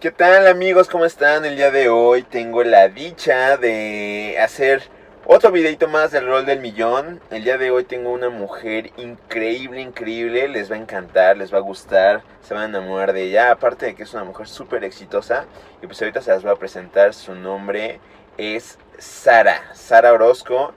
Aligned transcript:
¿Qué 0.00 0.12
tal 0.12 0.46
amigos? 0.46 0.86
¿Cómo 0.86 1.04
están? 1.04 1.44
El 1.44 1.56
día 1.56 1.72
de 1.72 1.88
hoy 1.88 2.22
tengo 2.22 2.62
la 2.62 2.88
dicha 2.88 3.56
de 3.56 4.36
hacer 4.40 4.84
otro 5.26 5.50
videito 5.50 5.88
más 5.88 6.12
del 6.12 6.28
rol 6.28 6.46
del 6.46 6.60
millón. 6.60 7.20
El 7.32 7.42
día 7.42 7.58
de 7.58 7.72
hoy 7.72 7.82
tengo 7.82 8.12
una 8.12 8.30
mujer 8.30 8.92
increíble, 8.96 9.80
increíble. 9.80 10.46
Les 10.46 10.70
va 10.70 10.76
a 10.76 10.78
encantar, 10.78 11.36
les 11.36 11.52
va 11.52 11.58
a 11.58 11.62
gustar, 11.62 12.22
se 12.42 12.54
van 12.54 12.62
a 12.62 12.78
enamorar 12.78 13.12
de 13.12 13.24
ella. 13.24 13.50
Aparte 13.50 13.86
de 13.86 13.96
que 13.96 14.04
es 14.04 14.14
una 14.14 14.22
mujer 14.22 14.46
súper 14.46 14.84
exitosa. 14.84 15.46
Y 15.82 15.88
pues 15.88 16.00
ahorita 16.00 16.22
se 16.22 16.30
las 16.30 16.44
voy 16.44 16.52
a 16.52 16.60
presentar. 16.60 17.12
Su 17.12 17.34
nombre 17.34 17.98
es 18.36 18.78
Sara, 18.98 19.74
Sara 19.74 20.12
Orozco. 20.12 20.74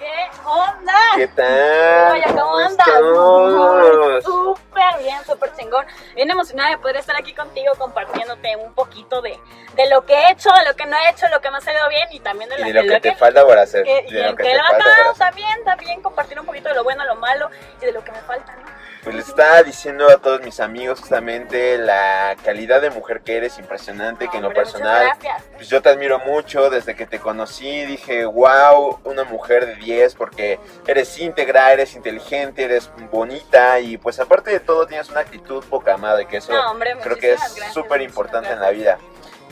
¿Qué 0.00 0.30
onda? 0.46 0.94
¿Qué 1.14 1.28
tal? 1.28 2.12
Oye, 2.12 2.24
¿cómo, 2.28 2.40
¿Cómo 2.40 2.56
andas? 2.56 4.24
Súper 4.24 4.98
bien, 5.02 5.22
súper 5.26 5.52
chingón. 5.54 5.84
Bien 6.14 6.30
emocionada 6.30 6.70
de 6.70 6.78
poder 6.78 6.96
estar 6.96 7.14
aquí 7.16 7.34
contigo 7.34 7.74
compartiéndote 7.76 8.56
un 8.56 8.72
poquito 8.72 9.20
de, 9.20 9.38
de 9.74 9.88
lo 9.90 10.06
que 10.06 10.14
he 10.14 10.30
hecho, 10.32 10.48
de 10.52 10.64
lo 10.64 10.74
que 10.74 10.86
no 10.86 10.96
he 10.96 11.10
hecho, 11.10 11.26
de 11.26 11.32
lo 11.32 11.40
que 11.42 11.50
me 11.50 11.58
ha 11.58 11.60
salido 11.60 11.86
bien 11.90 12.08
y 12.12 12.20
también 12.20 12.48
de, 12.48 12.56
Y 12.56 12.58
la- 12.60 12.66
de 12.68 12.72
lo 12.72 12.80
de 12.82 12.88
que 12.88 13.10
te 13.10 13.14
falta 13.14 13.44
por 13.44 13.58
hacer. 13.58 13.84
que- 13.84 14.06
y 14.08 14.12
de 14.14 14.22
lo 14.22 14.36
que 14.36 14.42
que 14.44 14.48
te 14.50 14.56
lo 14.56 14.64
falta 14.64 14.84
por 14.84 14.92
hacer. 15.08 15.16
también, 15.18 15.64
también 15.64 16.02
compartir 16.02 16.40
un 16.40 16.46
poquito 16.46 16.70
de 16.70 16.76
lo 16.76 16.82
bueno, 16.84 17.04
lo 17.04 17.16
malo 17.16 17.50
y 17.82 17.84
de 17.84 17.92
lo 17.92 18.02
que 18.02 18.12
me 18.12 18.20
falta, 18.20 18.56
¿no? 18.56 18.70
Pues 19.02 19.16
les 19.16 19.28
estaba 19.28 19.62
diciendo 19.62 20.10
a 20.10 20.18
todos 20.18 20.42
mis 20.42 20.60
amigos 20.60 21.00
justamente 21.00 21.78
la 21.78 22.36
calidad 22.44 22.82
de 22.82 22.90
mujer 22.90 23.22
que 23.22 23.36
eres 23.36 23.58
impresionante, 23.58 24.28
que 24.28 24.36
en 24.36 24.42
lo 24.42 24.52
personal 24.52 25.12
pues 25.54 25.68
yo 25.68 25.80
te 25.80 25.88
admiro 25.88 26.18
mucho 26.18 26.68
desde 26.68 26.94
que 26.94 27.06
te 27.06 27.18
conocí, 27.18 27.86
dije, 27.86 28.26
wow, 28.26 29.00
una 29.04 29.24
mujer 29.24 29.64
de 29.64 29.76
10 29.76 30.14
porque 30.16 30.58
eres 30.86 31.18
íntegra, 31.18 31.72
eres 31.72 31.94
inteligente, 31.94 32.64
eres 32.64 32.90
bonita 33.10 33.80
y 33.80 33.96
pues 33.96 34.20
aparte 34.20 34.50
de 34.50 34.60
todo 34.60 34.86
tienes 34.86 35.08
una 35.08 35.20
actitud 35.20 35.64
poca 35.64 35.96
madre, 35.96 36.26
que 36.26 36.36
eso 36.36 36.52
No, 36.52 36.70
hombre, 36.70 36.94
creo 37.02 37.16
que 37.16 37.32
es 37.32 37.40
súper 37.72 38.02
importante 38.02 38.50
en 38.50 38.60
la 38.60 38.70
vida. 38.70 38.98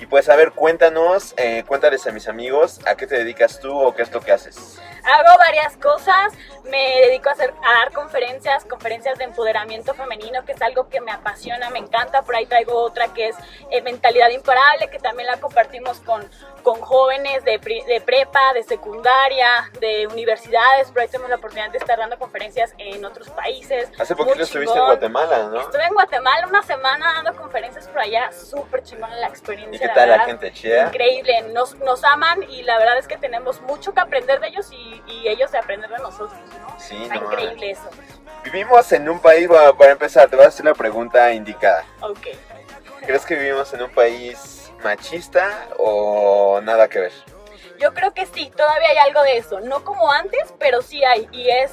Y 0.01 0.07
pues 0.07 0.29
a 0.29 0.37
ver, 0.37 0.53
cuéntanos, 0.53 1.35
eh, 1.39 1.65
cuéntales 1.67 2.07
a 2.07 2.13
mis 2.13 2.29
amigos 2.29 2.81
a 2.87 2.97
qué 2.97 3.07
te 3.07 3.17
dedicas 3.17 3.59
tú 3.61 3.77
o 3.77 3.95
qué 3.95 4.03
es 4.03 4.13
lo 4.13 4.21
que 4.21 4.31
haces. 4.31 4.79
Hago 5.05 5.39
varias 5.39 5.77
cosas, 5.77 6.33
me 6.65 7.01
dedico 7.01 7.29
a, 7.29 7.33
hacer, 7.33 7.53
a 7.65 7.79
dar 7.85 7.93
conferencias, 7.93 8.65
conferencias 8.65 9.19
de 9.19 9.25
empoderamiento 9.25 9.95
femenino, 9.95 10.45
que 10.45 10.53
es 10.53 10.63
algo 10.63 10.89
que 10.89 11.01
me 11.01 11.13
apasiona, 11.13 11.71
me 11.71 11.79
encanta. 11.79 12.23
Por 12.23 12.37
ahí 12.37 12.47
traigo 12.47 12.75
otra 12.83 13.09
que 13.15 13.29
es 13.29 13.37
eh, 13.71 13.81
mentalidad 13.83 14.31
imparable, 14.31 14.89
que 14.91 14.99
también 14.99 15.27
la 15.29 15.39
compartimos 15.39 16.01
con, 16.01 16.29
con 16.63 16.81
jóvenes 16.81 17.45
de, 17.45 17.59
pri- 17.59 17.85
de 17.85 18.01
prepa, 18.01 18.53
de 18.53 18.63
secundaria, 18.63 19.71
de 19.81 20.07
universidades. 20.07 20.91
Por 20.91 21.03
ahí 21.03 21.09
tenemos 21.09 21.31
la 21.31 21.37
oportunidad 21.37 21.71
de 21.71 21.79
estar 21.79 21.99
dando 21.99 22.19
conferencias 22.19 22.75
en 22.79 23.05
otros 23.05 23.31
países. 23.31 23.91
Hace 23.99 24.15
poquito 24.15 24.43
estuviste 24.43 24.79
en. 24.79 24.85
Guatemala, 24.85 25.39
¿no? 25.45 25.61
Estuve 25.61 25.85
en 25.85 25.95
Guatemala 25.95 26.47
una 26.47 26.63
semana 26.63 27.15
dando 27.15 27.41
conferencias 27.41 27.89
por 27.89 28.01
allá, 28.01 28.31
súper 28.33 28.83
chingona 28.83 29.17
la 29.17 29.29
experiencia. 29.29 29.77
¿Y 29.77 29.79
qué 29.79 29.89
tal 29.95 30.09
la 30.11 30.21
gente 30.21 30.53
chida? 30.53 30.87
Increíble, 30.87 31.43
nos, 31.53 31.75
nos 31.77 32.05
aman 32.05 32.43
y 32.43 32.63
la 32.63 32.79
verdad 32.79 32.99
es 32.99 33.07
que 33.09 33.17
tenemos 33.17 33.61
mucho 33.63 33.93
que 33.95 34.01
aprender 34.01 34.41
de 34.41 34.49
ellos 34.49 34.71
y, 34.73 34.88
y 35.07 35.29
ellos 35.29 35.51
de 35.53 35.59
aprender 35.59 35.91
de 35.91 35.99
nosotros, 35.99 36.39
¿no? 36.61 36.79
Sí, 36.79 36.97
Está 37.03 37.15
no 37.17 37.25
increíble 37.33 37.71
eso. 37.73 37.89
Vivimos 38.45 38.91
en 38.93 39.09
un 39.09 39.21
país, 39.21 39.49
para 39.79 39.93
empezar, 39.93 40.29
te 40.29 40.37
voy 40.37 40.45
a 40.45 40.49
hacer 40.49 40.65
la 40.65 40.75
pregunta 40.75 41.33
indicada. 41.33 41.85
Ok. 42.01 42.27
¿Crees 43.05 43.25
que 43.27 43.35
vivimos 43.37 43.73
en 43.75 43.83
un 43.83 43.91
país 43.91 44.71
machista 44.83 45.69
o 45.79 46.61
nada 46.63 46.89
que 46.89 47.01
ver? 47.01 47.13
Yo 47.79 47.95
creo 47.95 48.13
que 48.13 48.27
sí, 48.27 48.51
todavía 48.57 48.89
hay 48.89 48.99
algo 48.99 49.23
de 49.23 49.39
eso. 49.39 49.61
No 49.61 49.85
como 49.85 50.11
antes, 50.11 50.53
pero 50.59 50.83
sí 50.83 51.05
hay. 51.05 51.29
Y 51.33 51.49
es. 51.49 51.71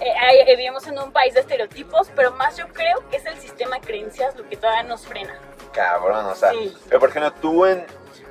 eh, 0.00 0.12
hay- 0.20 0.40
eh, 0.40 0.56
vivimos 0.56 0.86
en 0.86 0.98
un 0.98 1.10
país 1.10 1.32
de 1.32 1.40
estereotipos, 1.40 2.10
pero 2.14 2.30
más 2.32 2.56
yo 2.58 2.68
creo 2.68 3.02
que 3.10 3.16
es 3.16 3.24
el 3.24 3.38
sistema 3.38 3.76
de 3.76 3.86
creencias 3.86 4.36
lo 4.36 4.46
que 4.46 4.56
todavía 4.56 4.82
nos 4.82 5.06
frena. 5.06 5.34
Cabrón, 5.72 6.26
o 6.26 6.34
sea, 6.34 6.50
Sí. 6.50 6.76
pero 6.88 7.00
por 7.00 7.08
ejemplo, 7.08 7.32
tú 7.40 7.64
en, 7.64 7.86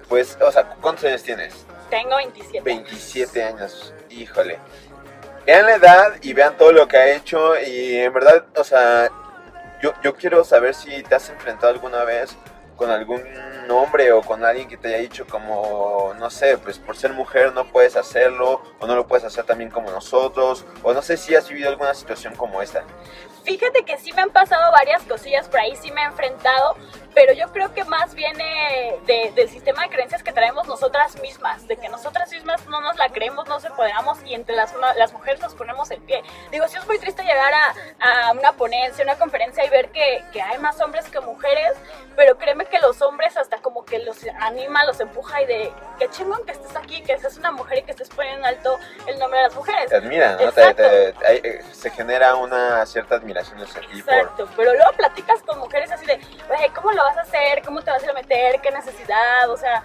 pues, 0.07 0.37
o 0.41 0.51
sea, 0.51 0.63
¿cuántos 0.79 1.05
años 1.05 1.23
tienes? 1.23 1.64
Tengo 1.95 2.17
27. 2.17 2.59
27 2.59 3.41
años, 3.41 3.93
híjole. 4.09 4.59
Vean 5.45 5.65
la 5.65 5.75
edad 5.75 6.13
y 6.21 6.33
vean 6.33 6.57
todo 6.57 6.73
lo 6.73 6.89
que 6.89 6.97
ha 6.97 7.15
hecho 7.15 7.57
y 7.57 7.95
en 7.95 8.11
verdad, 8.11 8.45
o 8.57 8.65
sea, 8.65 9.09
yo, 9.81 9.93
yo 10.03 10.13
quiero 10.13 10.43
saber 10.43 10.75
si 10.75 11.03
te 11.03 11.15
has 11.15 11.29
enfrentado 11.29 11.71
alguna 11.71 12.03
vez 12.03 12.35
con 12.75 12.91
algún 12.91 13.23
hombre 13.69 14.11
o 14.11 14.21
con 14.21 14.43
alguien 14.43 14.67
que 14.67 14.75
te 14.75 14.89
haya 14.89 14.97
dicho 14.97 15.25
como, 15.25 16.13
no 16.19 16.29
sé, 16.29 16.57
pues 16.57 16.79
por 16.79 16.97
ser 16.97 17.13
mujer 17.13 17.53
no 17.53 17.65
puedes 17.71 17.95
hacerlo 17.95 18.61
o 18.79 18.87
no 18.87 18.95
lo 18.97 19.07
puedes 19.07 19.23
hacer 19.23 19.45
también 19.45 19.69
como 19.69 19.89
nosotros 19.89 20.65
o 20.83 20.93
no 20.93 21.01
sé 21.01 21.15
si 21.15 21.33
has 21.33 21.47
vivido 21.47 21.69
alguna 21.69 21.93
situación 21.93 22.35
como 22.35 22.61
esta. 22.61 22.83
Fíjate 23.45 23.85
que 23.85 23.97
sí 23.99 24.11
me 24.11 24.23
han 24.23 24.31
pasado 24.31 24.69
varias 24.73 25.03
cosillas 25.03 25.47
por 25.47 25.61
ahí, 25.61 25.77
sí 25.77 25.91
me 25.91 26.01
he 26.01 26.05
enfrentado, 26.05 26.75
pero 27.15 27.33
yo 27.33 27.51
creo 27.53 27.73
que 27.73 27.83
más 27.85 28.13
viene 28.13 28.99
de- 29.05 29.31
del 29.33 29.49
sistema 29.49 29.83
de 29.83 29.89
creencias 29.89 30.21
que 30.21 30.31
traemos 30.33 30.67
nosotras 30.67 31.19
mismas, 31.21 31.67
de 31.67 31.77
que 31.77 31.87
nosotras 31.89 32.29
mismas 32.31 32.65
no 32.67 32.81
nos 32.81 32.97
la 32.97 33.09
creemos, 33.09 33.47
no 33.47 33.59
se 33.59 33.67
empoderamos 33.67 34.21
y 34.25 34.33
entre 34.35 34.55
las, 34.55 34.73
las 34.97 35.13
mujeres 35.13 35.39
nos 35.41 35.55
ponemos 35.55 35.89
el 35.91 36.01
pie. 36.01 36.21
Digo, 36.51 36.67
sí 36.67 36.77
es 36.77 36.85
muy 36.85 36.99
triste 36.99 37.23
llegar 37.23 37.53
a, 37.53 38.27
a 38.27 38.31
una 38.33 38.51
ponencia, 38.51 39.03
una 39.03 39.15
conferencia 39.17 39.65
y 39.65 39.69
ver 39.69 39.89
que, 39.89 40.23
que 40.33 40.41
hay 40.41 40.57
más 40.59 40.79
hombres 40.81 41.09
que 41.09 41.19
mujeres, 41.21 41.73
pero 42.15 42.37
créeme 42.37 42.65
que 42.65 42.79
los 42.79 43.01
hombres 43.01 43.37
hasta 43.37 43.57
como 43.61 43.85
que 43.85 43.99
los 43.99 44.17
anima, 44.41 44.83
los 44.85 44.99
empuja 44.99 45.41
y 45.41 45.45
de 45.45 45.73
qué 45.97 46.09
chingón 46.09 46.45
que 46.45 46.51
estés 46.51 46.75
aquí, 46.75 47.01
que 47.01 47.17
seas 47.17 47.37
una 47.37 47.51
mujer 47.51 47.79
y 47.79 47.83
que 47.83 47.91
estés 47.91 48.09
poniendo 48.09 48.39
en 48.47 48.55
alto 48.55 48.77
el 49.07 49.17
nombre 49.19 49.39
de 49.39 49.45
las 49.47 49.55
mujeres. 49.55 49.89
Te 49.89 49.95
admiran, 49.95 50.37
¿no? 50.37 50.51
Te- 50.51 50.73
te- 50.73 51.13
hay- 51.25 51.41
eh, 51.43 51.63
se 51.71 51.89
genera 51.91 52.35
una 52.35 52.85
cierta 52.85 53.15
admiración 53.15 53.61
hacia 53.61 53.81
ti 53.81 54.01
por... 54.01 54.13
Exacto, 54.13 54.49
pero 54.57 54.73
luego 54.73 54.91
platicas 54.97 55.41
con 55.43 55.59
mujeres 55.59 55.91
así 55.91 56.05
de, 56.05 56.17
"Güey, 56.47 56.69
¿cómo 56.73 56.91
lo 56.91 57.04
vas 57.05 57.17
a 57.17 57.21
hacer? 57.21 57.61
¿Cómo 57.63 57.81
te 57.81 57.91
vas 57.91 58.07
a 58.07 58.13
meter? 58.13 58.59
¿Qué 58.61 58.71
necesidad? 58.71 59.49
O 59.49 59.57
sea, 59.57 59.83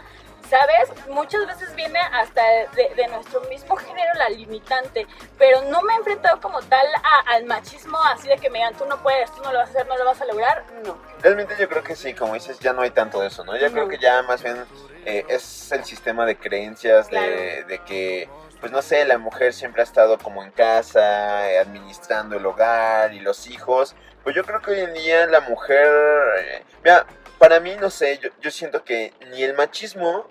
¿sabes? 0.48 0.90
Muchas 1.08 1.46
veces 1.46 1.74
viene 1.76 1.98
hasta 2.00 2.42
de, 2.74 2.92
de 2.96 3.06
nuestro 3.08 3.40
mismo 3.42 3.76
género 3.76 4.12
la 4.14 4.28
limitante, 4.30 5.06
pero 5.38 5.62
no 5.62 5.82
me 5.82 5.92
he 5.92 5.96
enfrentado 5.96 6.40
como 6.40 6.60
tal 6.62 6.86
a- 6.96 7.34
al 7.34 7.44
machismo 7.44 7.98
así 8.04 8.26
de 8.28 8.36
que 8.36 8.50
me 8.50 8.58
digan, 8.58 8.74
tú 8.74 8.84
no 8.86 9.00
puedes, 9.02 9.30
tú 9.32 9.42
no 9.42 9.52
lo 9.52 9.58
vas 9.58 9.68
a 9.68 9.70
hacer, 9.70 9.86
no 9.86 9.96
lo 9.96 10.04
vas 10.04 10.20
a 10.20 10.24
lograr, 10.24 10.64
no. 10.84 10.98
Realmente 11.22 11.54
yo 11.58 11.68
creo 11.68 11.84
que 11.84 11.94
sí, 11.94 12.14
como 12.14 12.34
dices, 12.34 12.58
ya 12.58 12.72
no 12.72 12.82
hay 12.82 12.90
tanto 12.90 13.20
de 13.20 13.28
eso, 13.28 13.44
¿no? 13.44 13.52
Creo 13.52 13.70
No. 13.70 13.88
que 13.88 13.98
ya 13.98 14.22
más 14.22 14.42
bien 14.42 14.64
eh, 15.06 15.24
es 15.28 15.70
el 15.72 15.84
sistema 15.84 16.26
de 16.26 16.36
creencias 16.36 17.06
de, 17.08 17.10
Claro. 17.10 17.66
de 17.68 17.78
que, 17.86 18.28
pues 18.60 18.72
no 18.72 18.82
sé, 18.82 19.04
la 19.04 19.18
mujer 19.18 19.52
siempre 19.54 19.82
ha 19.82 19.84
estado 19.84 20.18
como 20.18 20.42
en 20.42 20.50
casa, 20.50 21.48
eh, 21.50 21.58
administrando 21.60 22.36
el 22.36 22.44
hogar 22.44 23.14
y 23.14 23.20
los 23.20 23.46
hijos. 23.46 23.94
Pues 24.22 24.36
yo 24.36 24.44
creo 24.44 24.60
que 24.60 24.70
hoy 24.72 24.80
en 24.80 24.94
día 24.94 25.26
la 25.26 25.40
mujer, 25.40 25.86
eh, 26.40 26.62
mira, 26.84 27.06
para 27.38 27.58
mí, 27.60 27.74
no 27.80 27.90
sé, 27.90 28.18
yo, 28.18 28.30
yo 28.40 28.50
siento 28.50 28.84
que 28.84 29.12
ni 29.30 29.42
el 29.42 29.54
machismo 29.54 30.26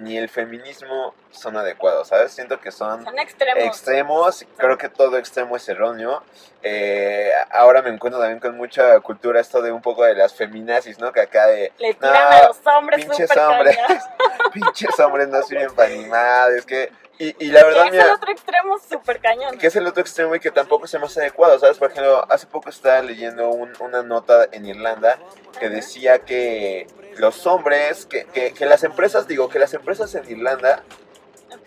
ni 0.00 0.16
el 0.16 0.28
feminismo 0.28 1.14
son 1.30 1.56
adecuados, 1.58 2.08
¿sabes? 2.08 2.32
Siento 2.32 2.58
que 2.58 2.70
son 2.72 3.04
Son 3.04 3.18
extremos. 3.18 3.64
extremos, 3.64 4.46
creo 4.56 4.78
que 4.78 4.88
todo 4.88 5.18
extremo 5.18 5.56
es 5.56 5.68
erróneo. 5.68 6.22
Eh, 6.62 7.30
ahora 7.50 7.82
me 7.82 7.90
encuentro 7.90 8.18
también 8.18 8.40
con 8.40 8.56
mucha 8.56 8.98
cultura 9.00 9.40
esto 9.40 9.60
de 9.60 9.72
un 9.72 9.82
poco 9.82 10.04
de 10.04 10.14
las 10.14 10.34
feminazis, 10.34 10.98
¿no? 10.98 11.12
Que 11.12 11.20
acá 11.20 11.46
de 11.46 11.72
Le 11.78 11.92
No, 11.92 11.98
tiran 11.98 12.32
a 12.32 12.46
los 12.46 12.58
hombres 12.66 13.04
pinches 13.04 13.36
hombres. 13.36 13.78
pinches 14.54 14.98
hombres 15.00 15.28
no 15.28 15.42
sirven 15.42 15.74
para 15.74 15.90
ni 15.90 16.56
es 16.56 16.64
que... 16.64 16.90
Y, 17.20 17.36
y 17.38 17.50
la 17.50 17.62
verdad, 17.64 17.86
Es 17.94 18.02
el 18.04 18.10
otro 18.12 18.32
extremo 18.32 18.78
súper 18.78 19.20
cañón. 19.20 19.58
que 19.58 19.66
es 19.66 19.76
el 19.76 19.86
otro 19.86 20.00
extremo 20.00 20.34
y 20.34 20.40
que 20.40 20.50
tampoco 20.50 20.86
es 20.86 20.94
el 20.94 21.00
más 21.00 21.16
adecuado, 21.18 21.58
¿sabes? 21.58 21.76
Por 21.76 21.90
ejemplo, 21.90 22.24
hace 22.32 22.46
poco 22.46 22.70
estaba 22.70 23.02
leyendo 23.02 23.50
un- 23.50 23.74
una 23.78 24.02
nota 24.02 24.48
en 24.52 24.64
Irlanda 24.64 25.18
que 25.60 25.68
decía 25.68 26.20
que 26.20 26.86
los 27.18 27.46
hombres, 27.46 28.06
que, 28.06 28.24
que, 28.24 28.54
que 28.54 28.64
las 28.64 28.84
empresas, 28.84 29.28
digo, 29.28 29.50
que 29.50 29.58
las 29.58 29.74
empresas 29.74 30.14
en 30.14 30.28
Irlanda 30.30 30.82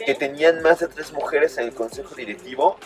que 0.06 0.16
tenían 0.16 0.64
más 0.64 0.80
de 0.80 0.88
tres 0.88 1.14
mujeres 1.14 1.58
en 1.60 1.66
el 1.66 1.76
consejo 1.76 2.16
directivo 2.16 2.78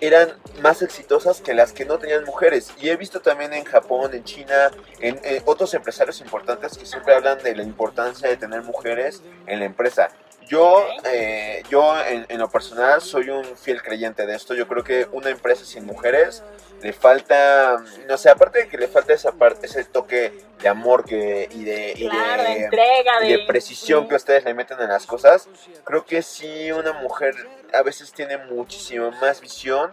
eran 0.00 0.32
más 0.60 0.82
exitosas 0.82 1.40
que 1.40 1.54
las 1.54 1.72
que 1.72 1.84
no 1.84 1.98
tenían 1.98 2.24
mujeres. 2.24 2.72
Y 2.80 2.90
he 2.90 2.96
visto 2.96 3.20
también 3.20 3.52
en 3.54 3.64
Japón, 3.64 4.12
en 4.14 4.24
China, 4.24 4.70
en, 5.00 5.20
en 5.24 5.42
otros 5.46 5.74
empresarios 5.74 6.20
importantes 6.20 6.76
que 6.78 6.86
siempre 6.86 7.14
hablan 7.14 7.38
de 7.42 7.54
la 7.56 7.62
importancia 7.62 8.28
de 8.28 8.36
tener 8.36 8.62
mujeres 8.62 9.22
en 9.46 9.60
la 9.60 9.64
empresa. 9.64 10.10
Yo, 10.52 10.86
eh, 11.06 11.62
yo 11.70 11.98
en, 12.04 12.26
en 12.28 12.38
lo 12.38 12.50
personal 12.50 13.00
soy 13.00 13.30
un 13.30 13.42
fiel 13.56 13.80
creyente 13.80 14.26
de 14.26 14.34
esto. 14.34 14.52
Yo 14.52 14.68
creo 14.68 14.84
que 14.84 15.06
una 15.10 15.30
empresa 15.30 15.64
sin 15.64 15.86
mujeres 15.86 16.42
le 16.82 16.92
falta, 16.92 17.82
no 18.06 18.18
sé, 18.18 18.28
aparte 18.28 18.58
de 18.58 18.68
que 18.68 18.76
le 18.76 18.86
falta 18.86 19.14
esa 19.14 19.32
parte, 19.32 19.64
ese 19.64 19.82
toque 19.84 20.44
de 20.60 20.68
amor 20.68 21.06
que, 21.06 21.48
y 21.52 21.64
de, 21.64 21.94
y 21.96 22.06
Claro, 22.06 22.42
de 22.42 22.48
de, 22.50 22.64
entrega, 22.64 23.20
de, 23.20 23.28
de 23.28 23.38
precisión 23.46 24.06
que 24.06 24.14
ustedes 24.14 24.44
le 24.44 24.52
meten 24.52 24.78
en 24.78 24.90
las 24.90 25.06
cosas, 25.06 25.48
creo 25.84 26.04
que 26.04 26.20
sí 26.20 26.70
una 26.70 26.92
mujer 26.92 27.34
a 27.72 27.80
veces 27.80 28.12
tiene 28.12 28.36
muchísima 28.36 29.10
más 29.22 29.40
visión 29.40 29.90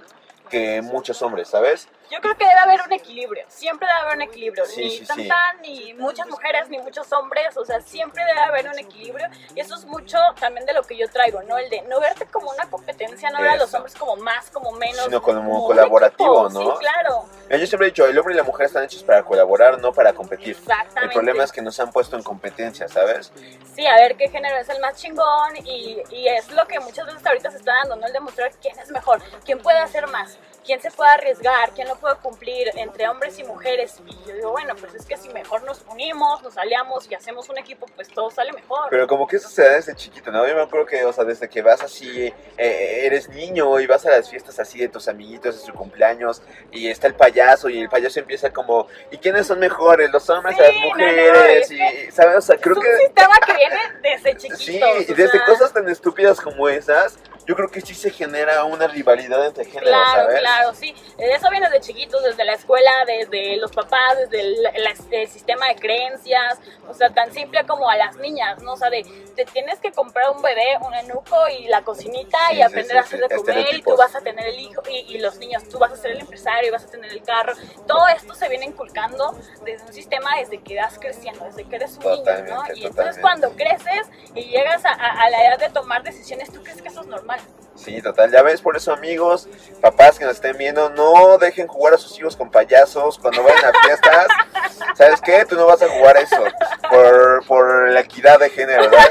que 0.49 0.81
muchos 0.81 1.21
hombres, 1.21 1.47
¿sabes? 1.47 1.87
Yo 2.09 2.19
creo 2.21 2.35
que 2.37 2.45
debe 2.45 2.59
haber 2.59 2.81
un 2.85 2.91
equilibrio, 2.93 3.45
siempre 3.47 3.87
debe 3.87 3.99
haber 3.99 4.15
un 4.15 4.21
equilibrio, 4.23 4.65
Sí, 4.65 4.81
ni 4.83 4.89
sí, 4.91 5.05
tan 5.05 5.17
sí. 5.17 5.27
tan, 5.27 5.61
ni 5.61 5.93
muchas 5.93 6.27
mujeres, 6.27 6.69
ni 6.69 6.77
muchos 6.79 7.11
hombres, 7.13 7.55
o 7.57 7.65
sea, 7.65 7.79
siempre 7.81 8.23
debe 8.25 8.39
haber 8.39 8.67
un 8.67 8.79
equilibrio 8.79 9.27
y 9.55 9.59
eso 9.59 9.75
es 9.75 9.85
mucho 9.85 10.17
también 10.39 10.65
de 10.65 10.73
lo 10.73 10.83
que 10.83 10.97
yo 10.97 11.07
traigo, 11.09 11.41
¿no? 11.43 11.57
El 11.57 11.69
de 11.69 11.81
no 11.83 11.99
verte 11.99 12.25
como 12.27 12.49
una 12.51 12.69
competencia, 12.69 13.29
no 13.29 13.41
ver 13.41 13.51
a 13.51 13.55
los 13.57 13.73
hombres 13.73 13.95
como 13.95 14.15
más, 14.17 14.49
como 14.49 14.71
menos, 14.73 15.05
Sino 15.05 15.21
como 15.21 15.61
un 15.61 15.67
colaborativo, 15.67 16.47
equipo, 16.47 16.63
¿no? 16.63 16.71
Sí, 16.73 16.77
claro, 16.79 17.25
Yo 17.49 17.67
siempre 17.67 17.87
he 17.87 17.91
dicho, 17.91 18.05
el 18.05 18.17
hombre 18.17 18.33
y 18.33 18.37
la 18.37 18.43
mujer 18.43 18.65
están 18.67 18.83
hechos 18.83 19.03
para 19.03 19.23
colaborar, 19.23 19.79
no 19.79 19.91
para 19.93 20.13
competir. 20.13 20.55
exactamente. 20.57 21.01
El 21.05 21.09
problema 21.11 21.43
es 21.43 21.51
que 21.51 21.61
nos 21.61 21.79
han 21.79 21.91
puesto 21.91 22.15
en 22.15 22.23
competencia, 22.23 22.87
¿sabes? 22.87 23.31
Sí, 23.75 23.85
a 23.85 23.95
ver 23.95 24.15
qué 24.17 24.29
género 24.29 24.57
es 24.57 24.69
el 24.69 24.79
más 24.79 24.95
chingón 24.97 25.55
y, 25.63 26.01
y 26.11 26.27
es 26.27 26.49
lo 26.51 26.65
que 26.67 26.79
muchas 26.79 27.05
veces 27.05 27.25
ahorita 27.25 27.51
se 27.51 27.57
está 27.57 27.73
dando, 27.73 27.95
¿no? 27.95 28.07
El 28.07 28.13
demostrar 28.13 28.51
quién 28.61 28.77
es 28.79 28.89
mejor, 28.91 29.21
quién 29.45 29.59
puede 29.59 29.79
hacer 29.79 30.07
más, 30.07 30.37
quién 30.69 30.81
se 30.81 30.91
puede 30.91 31.09
arriesgar, 31.09 31.71
quién 31.71 31.87
lo 31.87 31.95
puede 31.95 32.15
cumplir 32.17 32.69
entre 32.75 33.09
hombres 33.09 33.39
y 33.39 33.43
mujeres. 33.43 33.95
Y 34.05 34.27
yo 34.27 34.35
digo, 34.35 34.51
bueno, 34.51 34.75
pues 34.79 34.93
es 34.93 35.03
que 35.03 35.17
si 35.17 35.27
mejor 35.29 35.63
nos 35.63 35.83
unimos, 35.89 36.43
nos 36.43 36.55
aliamos 36.59 37.09
y 37.09 37.15
hacemos 37.15 37.49
un 37.49 37.57
equipo, 37.57 37.87
pues 37.95 38.07
todo 38.09 38.29
sale 38.29 38.53
mejor. 38.53 38.87
Pero 38.91 39.07
como 39.07 39.25
que 39.27 39.37
eso 39.37 39.49
se 39.49 39.63
da 39.63 39.71
desde 39.71 39.95
chiquito, 39.95 40.31
¿no? 40.31 40.47
Yo 40.47 40.53
me 40.53 40.61
acuerdo 40.61 40.85
que, 40.85 41.03
o 41.05 41.11
sea, 41.11 41.23
desde 41.23 41.49
que 41.49 41.63
vas 41.63 41.81
así, 41.81 42.31
eh, 42.55 43.01
eres 43.03 43.29
niño 43.29 43.79
y 43.79 43.87
vas 43.87 44.05
a 44.05 44.11
las 44.11 44.29
fiestas 44.29 44.59
así 44.59 44.77
de 44.77 44.89
tus 44.89 45.07
amiguitos, 45.07 45.59
de 45.59 45.65
su 45.65 45.73
cumpleaños, 45.73 46.43
y 46.71 46.87
está 46.87 47.07
el 47.07 47.15
payaso, 47.15 47.67
y 47.67 47.79
el 47.79 47.89
payaso 47.89 48.19
empieza 48.19 48.53
como, 48.53 48.85
¿y 49.09 49.17
quiénes 49.17 49.47
son 49.47 49.57
mejores? 49.57 50.11
¿Los 50.11 50.29
hombres 50.29 50.55
o 50.55 50.61
Sí, 50.61 50.63
las 50.67 50.75
no, 50.75 50.81
no, 50.81 50.87
mujeres? 50.89 51.71
es 51.71 51.71
y, 51.71 52.11
¿sabes? 52.11 52.37
O 52.37 52.41
sea, 52.41 52.57
creo 52.57 52.73
es 52.73 52.77
un 52.77 52.83
que... 52.85 52.97
sistema 53.05 53.35
que 53.43 53.53
viene 53.55 53.79
desde 54.03 54.37
chiquitos. 54.37 54.59
Sí, 54.59 54.77
y 54.77 55.11
o 55.13 55.15
desde 55.15 55.31
sea, 55.31 55.45
cosas 55.45 55.73
tan 55.73 55.89
estúpidas 55.89 56.39
como 56.39 56.69
esas, 56.69 57.17
yo 57.49 57.55
creo 57.55 57.69
que 57.69 57.81
sí 57.81 57.95
se 57.95 58.11
genera 58.11 58.63
una 58.63 58.87
rivalidad 58.87 59.45
entre 59.45 59.65
géneros, 59.65 59.89
Claro, 59.89 60.11
¿sabes? 60.11 60.39
claro, 60.39 60.73
sí. 60.73 60.93
Eso 61.17 61.49
viene 61.49 61.69
desde 61.69 61.81
chiquitos, 61.81 62.21
desde 62.23 62.43
la 62.43 62.53
escuela, 62.53 62.91
desde 63.07 63.57
los 63.57 63.71
papás, 63.71 64.17
desde 64.17 64.41
el, 64.41 64.65
el- 64.75 64.87
el 65.11 65.27
sistema 65.29 65.67
de 65.69 65.75
creencias, 65.75 66.59
o 66.87 66.93
sea, 66.93 67.09
tan 67.11 67.31
simple 67.31 67.65
como 67.65 67.89
a 67.89 67.95
las 67.95 68.17
niñas, 68.17 68.61
¿no? 68.61 68.73
O 68.73 68.77
sea, 68.77 68.89
de 68.89 69.03
te 69.35 69.45
tienes 69.45 69.79
que 69.79 69.91
comprar 69.93 70.31
un 70.31 70.41
bebé, 70.41 70.77
un 70.85 70.93
enuco 70.93 71.35
y 71.47 71.67
la 71.67 71.81
cocinita 71.83 72.37
Sí, 72.49 72.55
y 72.57 72.61
aprender 72.61 72.91
sí, 72.91 72.97
a 72.97 73.01
hacer 73.01 73.19
de 73.21 73.29
comer 73.29 73.73
y 73.75 73.83
tú 73.83 73.95
vas 73.95 74.15
a 74.15 74.21
tener 74.21 74.47
el 74.47 74.59
hijo 74.59 74.81
y, 74.89 74.97
y 75.15 75.19
los 75.19 75.37
niños, 75.37 75.63
tú 75.69 75.79
vas 75.79 75.93
a 75.93 75.95
ser 75.97 76.11
el 76.11 76.19
empresario 76.19 76.67
y 76.67 76.71
vas 76.71 76.83
a 76.83 76.87
tener 76.91 77.11
el 77.11 77.23
carro. 77.23 77.53
Todo 77.87 78.07
esto 78.09 78.33
se 78.35 78.49
viene 78.49 78.65
inculcando 78.65 79.33
desde 79.63 79.85
un 79.85 79.93
sistema 79.93 80.31
desde 80.39 80.61
que 80.61 80.75
vas 80.75 80.99
creciendo, 80.99 81.45
desde 81.45 81.63
que 81.67 81.75
eres 81.77 81.97
un 81.97 82.09
niño, 82.09 82.41
¿no? 82.47 82.63
Totalmente, 82.63 82.73
Y 82.73 82.85
entonces 82.85 83.17
cuando 83.19 83.55
creces 83.55 84.07
y 84.35 84.45
llegas 84.45 84.83
a, 84.85 84.89
a- 84.91 85.21
a 85.23 85.29
la 85.29 85.45
edad 85.47 85.57
de 85.59 85.69
tomar 85.69 86.03
decisiones, 86.03 86.51
tú 86.51 86.61
crees 86.63 86.81
que 86.81 86.89
eso 86.89 87.01
es 87.01 87.07
normal. 87.07 87.38
Sí, 87.75 88.01
total. 88.01 88.29
Ya 88.31 88.41
ves, 88.41 88.61
por 88.61 88.75
eso, 88.75 88.91
amigos, 88.91 89.47
papás 89.81 90.19
que 90.19 90.25
nos 90.25 90.35
estén 90.35 90.57
viendo, 90.57 90.89
no 90.89 91.37
dejen 91.37 91.67
jugar 91.67 91.93
a 91.93 91.97
sus 91.97 92.17
hijos 92.19 92.35
con 92.35 92.51
payasos 92.51 93.17
cuando 93.17 93.41
vayan 93.41 93.65
a 93.73 93.79
fiestas. 93.85 94.27
¿Sabes 94.95 95.21
qué? 95.21 95.45
Tú 95.45 95.55
no 95.55 95.65
vas 95.65 95.81
a 95.81 95.87
jugar 95.87 96.17
eso 96.17 96.43
por, 96.89 97.45
por 97.47 97.89
la 97.89 98.01
equidad 98.01 98.37
de 98.39 98.49
género, 98.49 98.83
¿verdad? 98.89 99.07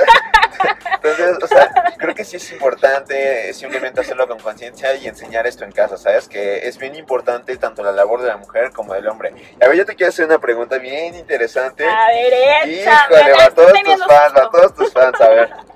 Entonces, 0.95 1.39
o 1.43 1.47
sea, 1.47 1.95
creo 1.97 2.15
que 2.15 2.25
sí 2.25 2.37
es 2.37 2.53
importante 2.53 3.53
simplemente 3.55 4.01
hacerlo 4.01 4.27
con 4.27 4.39
conciencia 4.41 4.95
y 4.95 5.07
enseñar 5.07 5.47
esto 5.47 5.65
en 5.65 5.73
casa, 5.73 5.97
¿sabes? 5.97 6.29
Que 6.29 6.67
es 6.69 6.77
bien 6.79 6.97
importante 6.97 7.57
tanto 7.57 7.83
la 7.83 7.93
labor 7.93 8.21
de 8.21 8.29
la 8.29 8.37
mujer 8.37 8.73
como 8.73 8.93
del 8.95 9.07
hombre. 9.09 9.33
A 9.63 9.69
ver, 9.69 9.77
yo 9.77 9.87
te 9.87 9.95
quiero 9.95 10.11
hacer 10.11 10.27
una 10.27 10.41
pregunta 10.41 10.79
bien 10.79 11.15
interesante. 11.15 11.85
A 11.85 12.09
ver, 12.09 12.33
échame, 12.69 13.17
Híjole, 13.17 13.33
para 13.33 13.45
estoy 13.45 13.55
todos 13.55 13.83
tus 13.83 14.07
fans, 14.07 14.07
para 14.07 14.29
susto. 14.29 14.51
todos 14.51 14.75
tus 14.75 14.93
fans, 14.93 15.21
a 15.21 15.29
ver. 15.29 15.51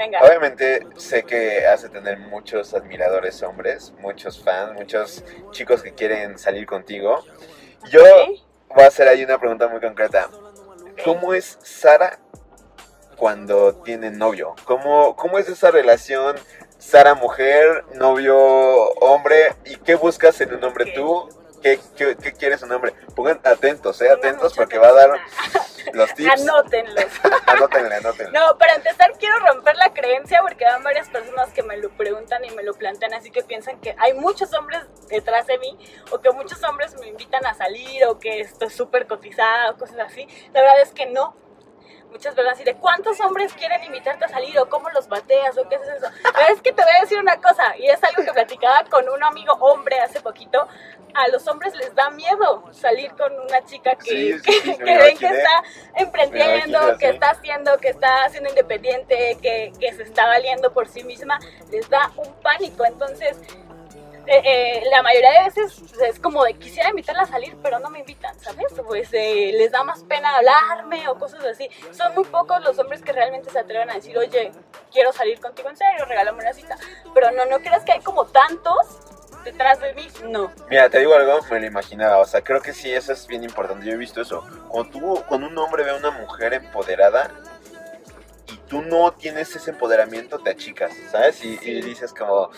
Venga. 0.00 0.18
Obviamente 0.22 0.86
sé 0.96 1.24
que 1.24 1.66
has 1.66 1.82
de 1.82 1.90
tener 1.90 2.18
muchos 2.18 2.72
admiradores 2.72 3.42
hombres, 3.42 3.92
muchos 4.00 4.42
fans, 4.42 4.72
muchos 4.72 5.22
chicos 5.50 5.82
que 5.82 5.92
quieren 5.92 6.38
salir 6.38 6.64
contigo. 6.64 7.22
Yo 7.90 8.00
Ok. 8.02 8.40
voy 8.76 8.84
a 8.84 8.88
hacer 8.88 9.06
ahí 9.08 9.22
una 9.22 9.38
pregunta 9.38 9.68
muy 9.68 9.78
concreta. 9.78 10.30
¿Cómo 11.04 11.34
es 11.34 11.58
Sara 11.62 12.18
cuando 13.16 13.74
tiene 13.74 14.10
novio? 14.10 14.54
¿Cómo, 14.64 15.14
cómo 15.16 15.38
es 15.38 15.50
esa 15.50 15.70
relación 15.70 16.36
Sara 16.78 17.14
mujer, 17.14 17.84
novio 17.92 18.38
hombre? 19.00 19.52
¿Y 19.66 19.76
qué 19.76 19.96
buscas 19.96 20.40
en 20.40 20.54
un 20.54 20.64
hombre 20.64 20.92
tú? 20.94 21.28
¿Qué, 21.62 21.78
qué, 21.94 22.16
qué 22.16 22.32
quieres 22.32 22.62
un 22.62 22.72
hombre? 22.72 22.94
Pongan 23.14 23.38
atentos, 23.44 24.00
eh, 24.00 24.08
atentos 24.10 24.54
porque 24.54 24.78
va 24.78 24.88
a 24.88 24.92
dar. 24.94 25.10
Los 25.92 26.14
tips. 26.14 26.42
Anótenlos. 26.42 27.04
Anótenle, 27.46 27.94
anótenle. 27.96 28.38
No, 28.38 28.58
para 28.58 28.74
empezar 28.74 29.12
quiero 29.18 29.38
romper 29.40 29.76
la 29.76 29.92
creencia 29.92 30.40
porque 30.42 30.64
van 30.64 30.82
varias 30.82 31.08
personas 31.08 31.52
que 31.52 31.62
me 31.62 31.76
lo 31.76 31.90
preguntan 31.90 32.44
y 32.44 32.50
me 32.50 32.62
lo 32.62 32.74
plantean, 32.74 33.14
así 33.14 33.30
que 33.30 33.42
piensan 33.42 33.80
que 33.80 33.94
hay 33.98 34.14
muchos 34.14 34.52
hombres 34.54 34.82
detrás 35.08 35.46
de 35.46 35.58
mí 35.58 35.76
o 36.10 36.20
que 36.20 36.30
muchos 36.30 36.62
hombres 36.64 36.98
me 37.00 37.08
invitan 37.08 37.44
a 37.46 37.54
salir 37.54 38.04
o 38.06 38.18
que 38.18 38.40
estoy 38.40 38.70
súper 38.70 39.06
cotizada 39.06 39.70
o 39.70 39.76
cosas 39.76 39.98
así. 40.00 40.26
La 40.52 40.60
verdad 40.60 40.80
es 40.82 40.92
que 40.92 41.06
no. 41.06 41.36
Muchas 42.10 42.34
veces 42.34 42.52
así 42.52 42.64
de 42.64 42.74
cuántos 42.74 43.20
hombres 43.20 43.52
quieren 43.54 43.82
invitarte 43.84 44.24
a 44.24 44.28
salir 44.28 44.58
o 44.58 44.68
cómo 44.68 44.90
los 44.90 45.08
bateas 45.08 45.56
o 45.58 45.68
qué 45.68 45.76
es 45.76 45.82
eso. 45.82 46.08
Pero 46.22 46.54
es 46.54 46.60
que 46.60 46.72
te 46.72 46.82
voy 46.82 46.92
a 46.96 47.00
decir 47.02 47.18
una 47.18 47.36
cosa 47.40 47.76
y 47.78 47.88
es 47.88 48.02
algo 48.02 48.24
que 48.24 48.32
platicaba 48.32 48.84
con 48.84 49.08
un 49.08 49.22
amigo 49.22 49.52
hombre 49.54 50.00
hace 50.00 50.20
poquito. 50.20 50.66
A 51.14 51.28
los 51.28 51.46
hombres 51.48 51.74
les 51.74 51.94
da 51.94 52.10
miedo 52.10 52.64
salir 52.72 53.12
con 53.12 53.32
una 53.38 53.64
chica 53.64 53.96
que, 53.96 54.10
Sí, 54.10 54.32
sí, 54.38 54.42
que, 54.42 54.52
sí, 54.52 54.76
que 54.76 54.84
me 54.84 54.98
ven 54.98 55.18
que 55.18 55.26
está 55.26 55.62
emprendiendo, 55.96 56.98
que 56.98 57.08
está 57.08 57.30
haciendo, 57.30 57.78
que 57.78 57.88
está 57.88 58.28
siendo 58.28 58.50
independiente, 58.50 59.36
que, 59.42 59.72
que 59.78 59.92
se 59.92 60.02
está 60.04 60.26
valiendo 60.26 60.72
por 60.72 60.88
sí 60.88 61.02
misma, 61.02 61.38
les 61.70 61.88
da 61.88 62.12
un 62.16 62.32
pánico. 62.42 62.84
Entonces, 62.84 63.38
eh, 64.26 64.42
eh, 64.44 64.82
la 64.90 65.02
mayoría 65.02 65.30
de 65.32 65.44
veces 65.44 65.82
es 66.02 66.20
como 66.20 66.44
de 66.44 66.54
quisiera 66.54 66.90
invitarla 66.90 67.22
a 67.22 67.26
salir, 67.26 67.56
pero 67.62 67.78
no 67.78 67.90
me 67.90 68.00
invitan, 68.00 68.38
¿sabes? 68.38 68.66
Pues 68.86 69.08
eh, 69.12 69.52
les 69.54 69.72
da 69.72 69.82
más 69.82 70.02
pena 70.04 70.36
hablarme 70.36 71.08
o 71.08 71.18
cosas 71.18 71.44
así. 71.44 71.68
Son 71.92 72.14
muy 72.14 72.24
pocos 72.24 72.62
los 72.62 72.78
hombres 72.78 73.02
que 73.02 73.12
realmente 73.12 73.50
se 73.50 73.58
atreven 73.58 73.90
a 73.90 73.94
decir, 73.94 74.16
oye, 74.16 74.52
quiero 74.92 75.12
salir 75.12 75.40
contigo 75.40 75.68
en 75.70 75.76
serio, 75.76 76.04
regálame 76.04 76.42
una 76.42 76.52
cita. 76.52 76.76
Pero 77.14 77.30
no, 77.32 77.46
no 77.46 77.58
creas 77.58 77.84
que 77.84 77.92
hay 77.92 78.00
como 78.00 78.26
tantos 78.26 79.00
detrás 79.44 79.80
de 79.80 79.94
mí, 79.94 80.06
no. 80.24 80.52
Mira, 80.68 80.90
te 80.90 80.98
digo 80.98 81.14
algo, 81.14 81.40
me 81.50 81.60
lo 81.60 81.66
imaginaba, 81.66 82.18
o 82.18 82.24
sea, 82.24 82.42
creo 82.42 82.60
que 82.60 82.74
sí, 82.74 82.92
eso 82.92 83.12
es 83.12 83.26
bien 83.26 83.42
importante, 83.42 83.86
yo 83.86 83.92
he 83.92 83.96
visto 83.96 84.20
eso. 84.20 84.44
Cuando, 84.68 84.92
tú, 84.92 85.24
cuando 85.26 85.46
un 85.46 85.56
hombre 85.58 85.84
ve 85.84 85.90
a 85.90 85.96
una 85.96 86.10
mujer 86.10 86.52
empoderada 86.54 87.30
tú 88.70 88.80
no 88.82 89.12
tienes 89.12 89.54
ese 89.56 89.70
empoderamiento, 89.72 90.38
te 90.38 90.50
achicas, 90.50 90.92
¿sabes? 91.10 91.44
Y, 91.44 91.58
y 91.60 91.82
dices 91.82 92.14
como, 92.14 92.50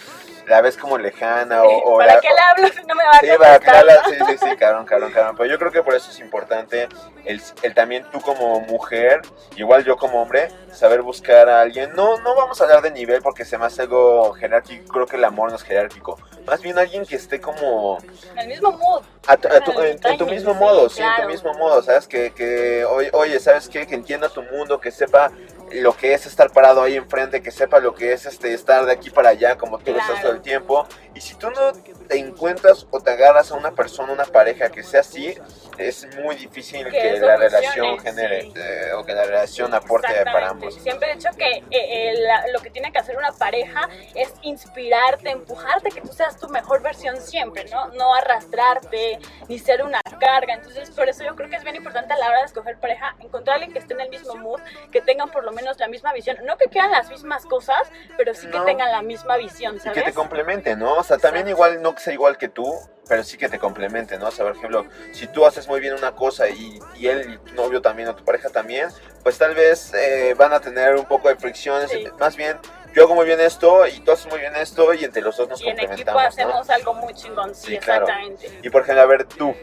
la 0.46 0.60
ves 0.60 0.76
como 0.76 0.98
lejana 0.98 1.64
o... 1.64 1.94
o 1.94 1.98
¿Para 1.98 2.14
la- 2.16 2.20
qué 2.20 2.28
le 2.28 2.38
hablo 2.38 2.68
si 2.68 2.84
no 2.86 2.94
me 2.94 3.02
va 3.02 3.10
a 3.12 3.20
Sí, 3.20 3.26
para 3.38 3.58
que 3.58 3.84
la- 3.86 4.04
sí, 4.04 4.16
sí, 4.28 4.38
sí, 4.50 4.56
cabrón, 4.56 4.84
cabrón, 4.84 5.10
cabrón. 5.10 5.36
Pero 5.38 5.50
yo 5.50 5.58
creo 5.58 5.72
que 5.72 5.82
por 5.82 5.94
eso 5.94 6.10
es 6.10 6.18
importante 6.20 6.86
el, 7.24 7.40
el 7.62 7.74
también 7.74 8.04
tú 8.12 8.20
como 8.20 8.60
mujer, 8.60 9.22
igual 9.56 9.84
yo 9.84 9.96
como 9.96 10.20
hombre, 10.20 10.48
saber 10.70 11.00
buscar 11.00 11.48
a 11.48 11.62
alguien. 11.62 11.92
No, 11.94 12.18
no 12.20 12.34
vamos 12.36 12.60
a 12.60 12.64
hablar 12.64 12.82
de 12.82 12.90
nivel 12.90 13.22
porque 13.22 13.46
se 13.46 13.56
me 13.56 13.64
hace 13.64 13.80
algo 13.82 14.34
jerárquico, 14.34 14.92
creo 14.92 15.06
que 15.06 15.16
el 15.16 15.24
amor 15.24 15.48
no 15.48 15.56
es 15.56 15.62
jerárquico. 15.62 16.18
Más 16.46 16.60
bien 16.60 16.78
alguien 16.78 17.06
que 17.06 17.16
esté 17.16 17.40
como 17.40 17.96
En 18.32 18.38
el 18.40 18.48
mismo 18.48 18.72
mood. 18.72 19.02
a 19.28 19.36
tu- 19.38 19.48
a 19.48 19.60
tu- 19.60 19.80
en, 19.80 19.98
en 20.04 20.18
tu 20.18 20.26
mismo 20.26 20.52
sí, 20.52 20.58
modo, 20.58 20.88
sí, 20.90 21.00
en 21.00 21.08
tu 21.08 21.14
claro. 21.14 21.30
mismo 21.30 21.54
modo, 21.54 21.82
¿sabes? 21.82 22.06
Que, 22.06 22.32
que 22.34 22.84
oye, 22.84 23.40
¿sabes 23.40 23.68
qué? 23.70 23.86
Que 23.86 23.94
entienda 23.94 24.28
tu 24.28 24.42
mundo, 24.42 24.78
que 24.78 24.90
sepa 24.90 25.30
lo 25.74 25.96
que 25.96 26.14
es 26.14 26.26
estar 26.26 26.52
parado 26.52 26.82
ahí 26.82 26.96
enfrente, 26.96 27.42
que 27.42 27.50
sepa 27.50 27.80
lo 27.80 27.94
que 27.94 28.12
es 28.12 28.26
este 28.26 28.54
estar 28.54 28.84
de 28.86 28.92
aquí 28.92 29.10
para 29.10 29.30
allá 29.30 29.56
como 29.56 29.78
tú 29.78 29.92
lo 29.92 29.98
estás 29.98 30.22
todo 30.22 30.32
el 30.32 30.40
tiempo. 30.40 30.86
Y 31.14 31.20
si 31.20 31.34
tú 31.34 31.50
no 31.50 31.72
te 32.08 32.18
encuentras 32.18 32.86
o 32.90 33.00
te 33.00 33.10
agarras 33.10 33.50
a 33.52 33.54
una 33.54 33.72
persona, 33.72 34.12
una 34.12 34.24
pareja 34.24 34.70
que 34.70 34.82
sea 34.82 35.00
así, 35.00 35.34
es 35.78 36.06
muy 36.16 36.36
difícil 36.36 36.88
Que 36.90 37.18
la 37.18 37.36
relación 37.36 37.98
genere 37.98 38.42
sí. 38.42 38.52
eh, 38.56 38.92
o 38.94 39.04
que 39.04 39.12
la 39.14 39.24
relación 39.24 39.72
aporte 39.74 40.08
para 40.24 40.50
ambos. 40.50 40.74
Siempre 40.82 41.10
he 41.12 41.16
dicho 41.16 41.28
que 41.36 41.48
eh, 41.50 41.64
eh, 41.70 42.14
la- 42.20 42.46
lo 42.48 42.60
que 42.60 42.70
tiene 42.70 42.92
que 42.92 42.98
hacer 42.98 43.16
una 43.16 43.32
pareja 43.32 43.88
es 44.14 44.32
inspirarte, 44.42 45.30
empujarte, 45.30 45.90
que 45.90 46.00
tú 46.00 46.08
seas 46.12 46.38
tu 46.38 46.48
mejor 46.48 46.82
versión 46.82 47.20
siempre, 47.20 47.64
¿no? 47.70 47.88
No 47.88 48.14
arrastrarte, 48.14 49.18
ni 49.48 49.58
ser 49.58 49.82
una 49.82 50.00
carga. 50.20 50.54
Entonces, 50.54 50.90
por 50.90 51.08
eso 51.08 51.24
yo 51.24 51.34
creo 51.36 51.48
que 51.48 51.56
es 51.56 51.64
bien 51.64 51.76
importante 51.76 52.12
a 52.12 52.16
la 52.18 52.28
hora 52.28 52.38
de 52.40 52.46
escoger 52.46 52.78
pareja, 52.78 53.16
encontrar 53.20 53.54
a 53.54 53.56
alguien 53.56 53.72
que 53.72 53.78
esté 53.78 53.94
en 53.94 54.00
el 54.00 54.10
mismo 54.10 54.34
mood, 54.36 54.60
que 54.90 55.00
tengan 55.00 55.30
por 55.30 55.44
lo 55.44 55.52
menos 55.52 55.78
la 55.78 55.88
misma 55.88 56.12
visión. 56.12 56.36
No 56.44 56.56
que 56.56 56.66
quieran 56.66 56.90
las 56.90 57.08
mismas 57.08 57.44
cosas, 57.46 57.88
pero 58.16 58.34
sí 58.34 58.46
que 58.48 58.58
No. 58.58 58.64
tengan 58.64 58.90
la 58.92 59.02
misma 59.02 59.36
visión, 59.36 59.76
Y 59.76 59.80
¿sabes? 59.80 59.94
que 59.98 60.02
te 60.02 60.12
complemente, 60.14 60.76
¿no? 60.76 60.94
O 60.94 61.02
sea, 61.02 61.18
también 61.18 61.48
Exacto. 61.48 61.50
igual 61.70 61.82
no 61.82 61.94
que 61.94 62.00
sea 62.00 62.12
igual 62.12 62.38
que 62.38 62.48
tú, 62.48 62.72
pero 63.08 63.24
sí 63.24 63.36
que 63.36 63.48
te 63.48 63.58
complemente, 63.58 64.16
¿no? 64.18 64.28
O 64.28 64.30
sea, 64.30 64.46
por 64.46 64.56
ejemplo, 64.56 64.86
si 65.12 65.26
tú 65.26 65.44
haces 65.44 65.61
muy 65.68 65.80
bien 65.80 65.94
una 65.94 66.12
cosa 66.14 66.48
y, 66.48 66.78
y 66.96 67.06
él, 67.08 67.34
y 67.34 67.48
tu 67.50 67.54
novio 67.54 67.80
también, 67.82 68.08
o 68.08 68.14
tu 68.14 68.24
pareja 68.24 68.48
también, 68.50 68.88
pues 69.22 69.38
tal 69.38 69.54
vez 69.54 69.92
eh, 69.94 70.34
van 70.36 70.52
a 70.52 70.60
tener 70.60 70.94
un 70.96 71.04
poco 71.06 71.28
de 71.28 71.36
fricciones. 71.36 71.90
Sí. 71.90 72.04
Más 72.18 72.36
bien, 72.36 72.58
yo 72.94 73.04
hago 73.04 73.14
muy 73.14 73.24
bien 73.26 73.40
esto 73.40 73.86
y 73.86 74.00
tú 74.00 74.12
haces 74.12 74.26
muy 74.26 74.40
bien 74.40 74.54
esto 74.56 74.92
y 74.94 75.04
entre 75.04 75.22
los 75.22 75.36
dos 75.36 75.48
nos 75.48 75.60
y 75.60 75.64
en 75.68 75.78
equipo 75.78 75.88
complementamos, 75.88 76.22
¿no? 76.22 76.28
hacemos 76.28 76.70
algo 76.70 76.94
muy 76.94 77.14
chingón, 77.14 77.54
sí, 77.54 77.72
Sí, 77.72 77.78
claro. 77.78 78.06
exactamente. 78.06 78.60
Y 78.62 78.70
por 78.70 78.82
ejemplo, 78.82 79.02
a 79.02 79.06
ver, 79.06 79.24
tú, 79.24 79.54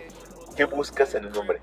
¿qué 0.55 0.65
buscas 0.65 1.13
en 1.15 1.25
un 1.27 1.37
hombre? 1.37 1.61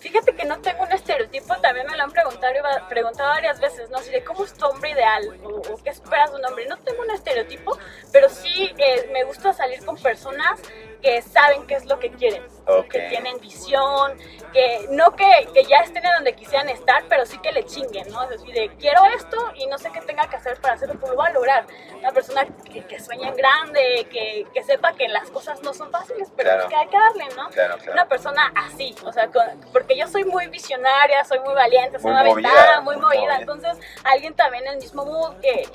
Fíjate 0.00 0.34
que 0.34 0.44
no 0.44 0.60
tengo 0.60 0.82
un 0.82 0.90
estereotipo, 0.90 1.54
también 1.58 1.86
me 1.86 1.96
lo 1.96 2.02
han 2.02 2.10
preguntado, 2.10 2.52
preguntado 2.88 3.28
varias 3.30 3.60
veces, 3.60 3.88
¿no? 3.90 3.98
Así 3.98 4.10
de 4.10 4.24
cómo 4.24 4.44
es 4.44 4.52
tu 4.52 4.66
hombre 4.66 4.90
ideal 4.90 5.40
o, 5.44 5.48
o 5.48 5.76
qué 5.82 5.90
esperas 5.90 6.30
de 6.32 6.38
un 6.38 6.44
hombre. 6.44 6.66
No 6.66 6.76
tengo 6.78 7.02
un 7.02 7.10
estereotipo, 7.12 7.78
pero 8.10 8.28
sí 8.28 8.74
eh, 8.78 9.08
me 9.12 9.22
gusta 9.24 9.52
salir 9.52 9.84
con 9.84 9.96
personas 9.96 10.60
que 11.02 11.20
saben 11.20 11.66
qué 11.66 11.74
es 11.74 11.84
lo 11.86 11.98
que 11.98 12.10
quieren, 12.12 12.42
Ok. 12.68 12.88
que 12.88 13.00
tienen 13.08 13.38
visión, 13.40 14.16
que 14.52 14.86
no 14.90 15.10
que, 15.16 15.48
que 15.52 15.64
ya 15.64 15.78
estén 15.78 16.04
en 16.06 16.12
donde 16.12 16.34
quisieran 16.34 16.68
estar, 16.68 17.02
pero 17.08 17.26
sí 17.26 17.38
que 17.38 17.50
le 17.50 17.64
chinguen, 17.64 18.08
¿no? 18.10 18.22
Es 18.22 18.30
decir, 18.30 18.54
de 18.54 18.68
quiero 18.76 19.04
esto 19.16 19.36
y 19.56 19.66
no 19.66 19.78
sé 19.78 19.90
qué 19.90 20.00
tenga 20.02 20.28
que 20.28 20.36
hacer 20.36 20.60
para 20.60 20.74
hacerlo, 20.74 20.94
pero 21.00 21.12
lo 21.12 21.18
voy 21.18 21.26
a 21.26 21.32
lograr. 21.32 21.66
Una 21.98 22.12
persona 22.12 22.46
que, 22.72 22.84
que 22.86 23.00
sueñe 23.00 23.26
en 23.28 23.34
grande, 23.36 24.06
que, 24.10 24.46
que 24.54 24.62
sepa 24.62 24.92
que 24.92 25.08
las 25.08 25.28
cosas 25.30 25.60
no 25.62 25.74
son 25.74 25.90
fáciles, 25.90 26.28
pero 26.36 26.50
Claro. 26.50 26.68
que 26.68 26.76
hay 26.76 26.86
que 26.86 26.96
darle, 26.98 27.24
¿no? 27.36 27.48
Claro, 27.50 27.76
claro. 27.78 27.92
Una 27.92 28.06
persona 28.08 28.52
así, 28.54 28.94
o 29.04 29.12
sea, 29.12 29.26
con- 29.28 29.60
porque 29.72 29.96
yo 29.96 30.06
soy 30.06 30.24
muy 30.24 30.46
visionaria, 30.46 31.24
soy 31.24 31.40
muy 31.40 31.54
valiente, 31.54 31.98
soy 31.98 32.12
Muy 32.12 32.20
una 32.20 32.30
movida, 32.30 32.48
aventada, 32.48 32.80
muy 32.82 32.94
muy 32.96 33.04
movida, 33.04 33.20
movida. 33.22 33.38
entonces 33.40 33.78
alguien 34.04 34.34
también 34.34 34.64
en 34.66 34.72
el 34.74 34.78
mismo 34.78 35.04
mood 35.04 35.34
que... 35.40 35.68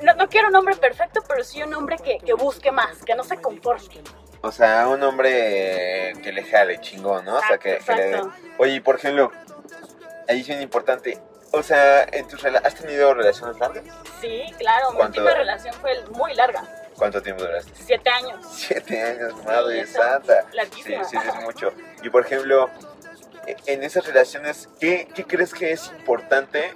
No, 0.00 0.14
no 0.14 0.28
quiero 0.30 0.48
un 0.48 0.56
hombre 0.56 0.76
perfecto, 0.76 1.22
pero 1.28 1.44
sí 1.44 1.62
un 1.62 1.74
hombre 1.74 1.96
que, 1.98 2.18
que 2.18 2.32
busque 2.32 2.70
más, 2.72 3.04
que 3.04 3.14
no 3.14 3.22
se 3.22 3.36
conforme. 3.40 4.02
O 4.44 4.52
sea, 4.52 4.86
un 4.88 5.02
hombre 5.02 6.12
que 6.22 6.30
le 6.32 6.44
jale 6.44 6.78
chingón, 6.80 7.24
¿no? 7.24 7.36
o 7.36 7.40
sea, 7.40 7.56
que, 7.56 7.78
que 7.78 7.94
le 7.96 8.04
dé. 8.08 8.22
Oye, 8.58 8.80
por 8.82 8.96
ejemplo, 8.96 9.32
ahí 10.28 10.40
es 10.42 10.46
bien 10.48 10.60
importante. 10.60 11.18
O 11.52 11.62
sea, 11.62 12.02
en 12.04 12.28
tus 12.28 12.44
¿has 12.44 12.74
tenido 12.74 13.14
relaciones 13.14 13.58
largas? 13.58 13.84
Sí, 14.20 14.42
claro, 14.58 14.92
mi 14.92 15.00
última 15.00 15.30
relación 15.32 15.72
fue 15.76 15.98
muy 16.10 16.34
larga, 16.34 16.62
¿Cuánto 16.96 17.22
tiempo 17.22 17.42
duraste? 17.44 17.72
siete 17.74 18.10
años. 18.10 18.44
Siete 18.52 19.00
años, 19.02 19.32
madre 19.44 19.80
eso, 19.80 20.02
santa. 20.02 20.42
Sí, 20.50 20.56
larguísima. 20.56 21.04
sí, 21.04 21.16
es 21.16 21.42
mucho. 21.42 21.72
Y 22.02 22.10
por 22.10 22.26
ejemplo, 22.26 22.68
en 23.66 23.82
esas 23.82 24.04
relaciones, 24.06 24.68
¿qué, 24.78 25.08
qué 25.14 25.24
crees 25.24 25.54
que 25.54 25.72
es 25.72 25.86
importante, 25.98 26.74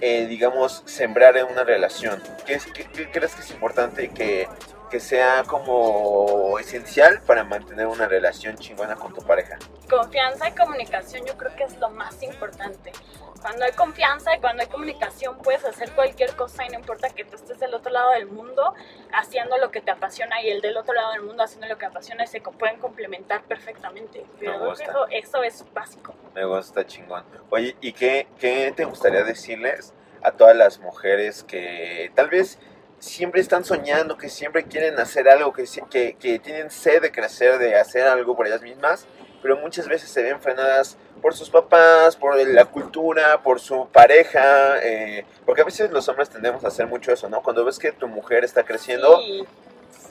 eh, 0.00 0.26
digamos, 0.26 0.82
sembrar 0.86 1.36
en 1.36 1.46
una 1.46 1.62
relación? 1.62 2.20
¿Qué, 2.44 2.54
es- 2.54 2.66
qué- 2.66 2.88
qué 2.90 3.10
crees 3.10 3.34
que 3.34 3.42
es 3.42 3.50
importante 3.52 4.08
que, 4.08 4.48
que 4.90 5.00
sea 5.00 5.44
como 5.46 6.58
esencial 6.58 7.20
para 7.22 7.44
mantener 7.44 7.86
una 7.86 8.06
relación 8.06 8.56
chingona 8.56 8.96
con 8.96 9.12
tu 9.12 9.22
pareja? 9.22 9.58
Confianza 9.88 10.48
y 10.48 10.52
comunicación 10.52 11.24
yo 11.26 11.36
creo 11.36 11.54
que 11.56 11.64
es 11.64 11.78
lo 11.78 11.90
más 11.90 12.22
importante. 12.22 12.92
Cuando 13.40 13.64
hay 13.64 13.72
confianza 13.72 14.34
y 14.34 14.40
cuando 14.40 14.62
hay 14.62 14.68
comunicación 14.68 15.38
puedes 15.38 15.64
hacer 15.64 15.92
cualquier 15.92 16.34
cosa 16.34 16.64
y 16.64 16.68
no 16.68 16.78
importa 16.78 17.10
que 17.10 17.24
tú 17.24 17.36
estés 17.36 17.60
del 17.60 17.74
otro 17.74 17.92
lado 17.92 18.10
del 18.12 18.26
mundo 18.26 18.74
haciendo 19.12 19.56
lo 19.58 19.70
que 19.70 19.80
te 19.80 19.90
apasiona 19.90 20.42
y 20.42 20.48
el 20.48 20.60
del 20.60 20.76
otro 20.76 20.94
lado 20.94 21.12
del 21.12 21.22
mundo 21.22 21.42
haciendo 21.42 21.68
lo 21.68 21.78
que 21.78 21.86
apasiona 21.86 22.24
y 22.24 22.26
se 22.26 22.40
pueden 22.40 22.78
complementar 22.80 23.44
perfectamente. 23.44 24.24
Gusta. 24.40 24.84
eso, 24.84 25.06
eso 25.10 25.42
es 25.42 25.64
básico. 25.72 26.14
Me 26.34 26.44
gusta 26.44 26.86
chingón. 26.86 27.24
Oye, 27.50 27.76
¿y 27.80 27.92
qué, 27.92 28.26
qué 28.38 28.72
te 28.74 28.84
gustaría 28.84 29.22
decirles 29.22 29.94
a 30.22 30.32
todas 30.32 30.56
las 30.56 30.80
mujeres 30.80 31.44
que 31.44 32.10
tal 32.14 32.28
vez 32.28 32.58
siempre 32.98 33.40
están 33.40 33.64
soñando, 33.64 34.16
que 34.16 34.28
siempre 34.28 34.64
quieren 34.64 34.98
hacer 34.98 35.28
algo, 35.28 35.52
que, 35.52 35.64
que, 35.90 36.14
que 36.14 36.38
tienen 36.38 36.70
sed 36.70 37.02
de 37.02 37.12
crecer, 37.12 37.58
de 37.58 37.76
hacer 37.76 38.06
algo 38.06 38.36
por 38.36 38.46
ellas 38.46 38.62
mismas, 38.62 39.06
pero 39.42 39.56
muchas 39.56 39.86
veces 39.86 40.10
se 40.10 40.22
ven 40.22 40.40
frenadas 40.40 40.96
por 41.22 41.34
sus 41.34 41.50
papás, 41.50 42.16
por 42.16 42.36
la 42.36 42.64
cultura, 42.64 43.42
por 43.42 43.60
su 43.60 43.88
pareja, 43.88 44.78
eh, 44.82 45.24
porque 45.44 45.62
a 45.62 45.64
veces 45.64 45.90
los 45.90 46.08
hombres 46.08 46.30
tendemos 46.30 46.64
a 46.64 46.68
hacer 46.68 46.86
mucho 46.86 47.12
eso, 47.12 47.28
¿no? 47.28 47.42
Cuando 47.42 47.64
ves 47.64 47.78
que 47.78 47.92
tu 47.92 48.08
mujer 48.08 48.44
está 48.44 48.64
creciendo, 48.64 49.18
Sí, 49.20 49.44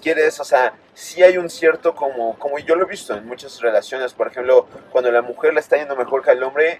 quieres, 0.01 0.39
o 0.39 0.43
sea, 0.43 0.73
sí 0.93 1.23
hay 1.23 1.37
un 1.37 1.49
cierto 1.49 1.95
como, 1.95 2.37
como 2.37 2.59
yo 2.59 2.75
lo 2.75 2.85
he 2.85 2.89
visto 2.89 3.15
en 3.15 3.25
muchas 3.25 3.59
relaciones, 3.59 4.13
por 4.13 4.27
ejemplo, 4.27 4.67
cuando 4.91 5.11
la 5.11 5.23
mujer 5.23 5.55
le 5.55 5.59
está 5.59 5.77
yendo 5.77 5.95
mejor 5.95 6.23
que 6.23 6.29
al 6.29 6.43
hombre, 6.43 6.79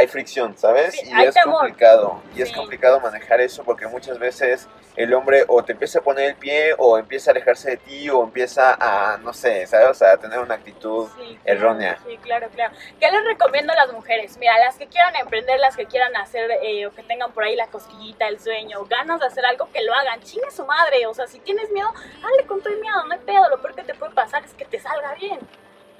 hay 0.00 0.06
fricción, 0.08 0.56
¿sabes? 0.56 0.94
Sí, 0.94 1.10
y 1.10 1.22
es 1.24 1.34
complicado, 1.44 2.22
y 2.34 2.42
es 2.42 2.48
Sí. 2.48 2.54
complicado 2.54 3.00
manejar 3.00 3.40
eso 3.40 3.62
porque 3.64 3.86
muchas 3.86 4.18
veces 4.18 4.66
el 4.96 5.12
hombre 5.14 5.44
o 5.46 5.62
te 5.62 5.72
empieza 5.72 5.98
a 5.98 6.02
poner 6.02 6.30
el 6.30 6.34
pie 6.36 6.74
o 6.78 6.98
empieza 6.98 7.30
a 7.30 7.32
alejarse 7.32 7.70
de 7.70 7.76
ti 7.76 8.08
o 8.10 8.24
empieza 8.24 8.76
a, 8.80 9.18
no 9.18 9.32
sé, 9.32 9.66
¿sabes? 9.66 9.88
O 9.88 9.94
sea, 9.94 10.12
a 10.12 10.16
tener 10.16 10.38
una 10.38 10.54
actitud 10.54 11.08
sí, 11.16 11.38
errónea. 11.44 11.98
Sí, 12.06 12.16
claro, 12.18 12.48
claro. 12.48 12.74
¿Qué 12.98 13.10
les 13.10 13.24
recomiendo 13.24 13.72
a 13.72 13.76
las 13.76 13.92
mujeres? 13.92 14.36
Mira, 14.38 14.58
las 14.58 14.76
que 14.76 14.86
quieran 14.86 15.14
emprender, 15.16 15.60
las 15.60 15.76
que 15.76 15.86
quieran 15.86 16.16
hacer 16.16 16.50
eh, 16.62 16.86
o 16.86 16.94
que 16.94 17.02
tengan 17.02 17.30
por 17.32 17.44
ahí 17.44 17.54
la 17.56 17.66
cosquillita, 17.68 18.26
el 18.28 18.40
sueño, 18.40 18.84
ganas 18.86 19.20
de 19.20 19.26
hacer 19.26 19.44
algo, 19.44 19.68
que 19.72 19.82
lo 19.82 19.92
hagan. 19.94 20.20
Chingue 20.22 20.50
su 20.50 20.64
madre. 20.64 21.06
O 21.06 21.14
sea, 21.14 21.26
si 21.26 21.38
tienes 21.40 21.70
miedo, 21.70 21.88
hazle 21.90 22.46
con 22.46 22.60
todo 22.62 22.72
el 22.72 22.80
miedo, 22.80 23.04
no 23.04 23.12
hay 23.12 23.20
pedo. 23.20 23.48
Lo 23.50 23.60
peor 23.60 23.74
que 23.74 23.82
te 23.84 23.94
puede 23.94 24.12
pasar 24.14 24.44
es 24.44 24.54
que 24.54 24.64
te 24.64 24.80
salga 24.80 25.14
bien. 25.14 25.38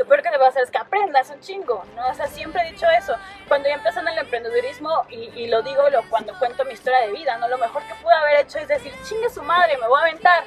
Lo 0.01 0.07
peor 0.07 0.23
que 0.23 0.31
te 0.31 0.39
va 0.39 0.47
a 0.47 0.49
hacer 0.49 0.63
es 0.63 0.71
que 0.71 0.79
aprendas 0.79 1.29
un 1.29 1.41
chingo, 1.41 1.85
¿no? 1.95 2.09
O 2.09 2.15
sea, 2.15 2.27
siempre 2.27 2.63
he 2.63 2.73
dicho 2.73 2.87
eso. 2.99 3.15
Cuando 3.49 3.69
yo 3.69 3.75
empecé 3.75 4.01
en 4.01 4.09
el 4.09 4.17
emprendedurismo, 4.17 5.05
y, 5.11 5.31
y 5.39 5.47
lo 5.49 5.61
digo 5.61 5.91
lo, 5.91 6.09
cuando 6.09 6.33
cuento 6.39 6.65
mi 6.65 6.73
historia 6.73 7.01
de 7.01 7.13
vida, 7.13 7.37
¿no? 7.37 7.47
Lo 7.49 7.59
mejor 7.59 7.83
que 7.83 7.95
pude 7.97 8.15
haber 8.15 8.41
hecho 8.41 8.59
es 8.59 8.67
decir, 8.67 8.95
chingue 9.05 9.29
su 9.29 9.43
madre, 9.43 9.77
me 9.77 9.87
voy 9.87 10.01
a 10.01 10.05
aventar. 10.05 10.45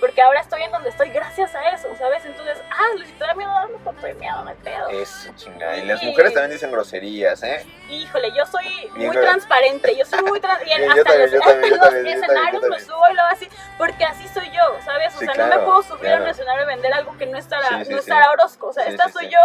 Porque 0.00 0.20
ahora 0.20 0.40
estoy 0.40 0.62
en 0.62 0.70
donde 0.72 0.90
estoy 0.90 1.08
gracias 1.08 1.54
a 1.54 1.70
eso, 1.70 1.88
¿sabes? 1.98 2.24
Entonces, 2.26 2.58
hazlo, 2.70 3.04
si 3.06 3.12
te 3.12 3.24
da 3.24 3.34
miedo, 3.34 3.50
con 3.82 3.96
todo 3.96 4.06
el 4.06 4.16
miedo, 4.16 4.42
no 4.44 4.50
hay 4.50 4.56
pedo. 4.56 4.88
Eso, 4.90 5.32
chinga. 5.36 5.76
Y 5.78 5.86
las 5.86 6.02
mujeres 6.02 6.34
también 6.34 6.50
dicen 6.50 6.70
groserías, 6.70 7.42
¿eh? 7.42 7.64
Híjole, 7.88 8.30
yo 8.36 8.44
soy 8.46 8.90
muy 8.94 9.16
transparente, 9.16 9.96
yo 9.96 10.04
soy 10.04 10.22
muy 10.22 10.38
transparente. 10.40 10.86
Hasta 10.86 11.04
también, 11.04 11.30
los, 11.32 11.40
también, 11.44 11.70
los 11.70 11.80
también, 11.80 12.04
yo 12.04 12.10
escenarios 12.22 12.62
me 12.68 12.80
subo 12.80 13.02
y 13.10 13.14
lo 13.14 13.22
hago 13.22 13.32
así, 13.32 13.48
porque 13.78 14.04
así 14.04 14.28
soy 14.28 14.50
yo, 14.50 14.62
¿sabes? 14.84 15.14
O 15.16 15.18
Sí, 15.18 15.26
sea, 15.26 15.34
no 15.34 15.46
me 15.56 15.64
puedo 15.64 15.82
subir 15.82 16.00
claro. 16.00 16.24
al 16.24 16.30
escenario 16.30 16.64
y 16.64 16.66
vender 16.66 16.92
algo 16.92 17.16
que 17.16 17.26
no 17.26 17.38
estará, 17.38 17.78
Sí, 17.78 17.84
sí, 17.86 17.92
no 17.92 17.98
estará 17.98 18.30
orozco. 18.32 18.66
O 18.68 18.72
sea, 18.72 18.84
esta 18.86 19.08
soy 19.08 19.28
yo, 19.28 19.38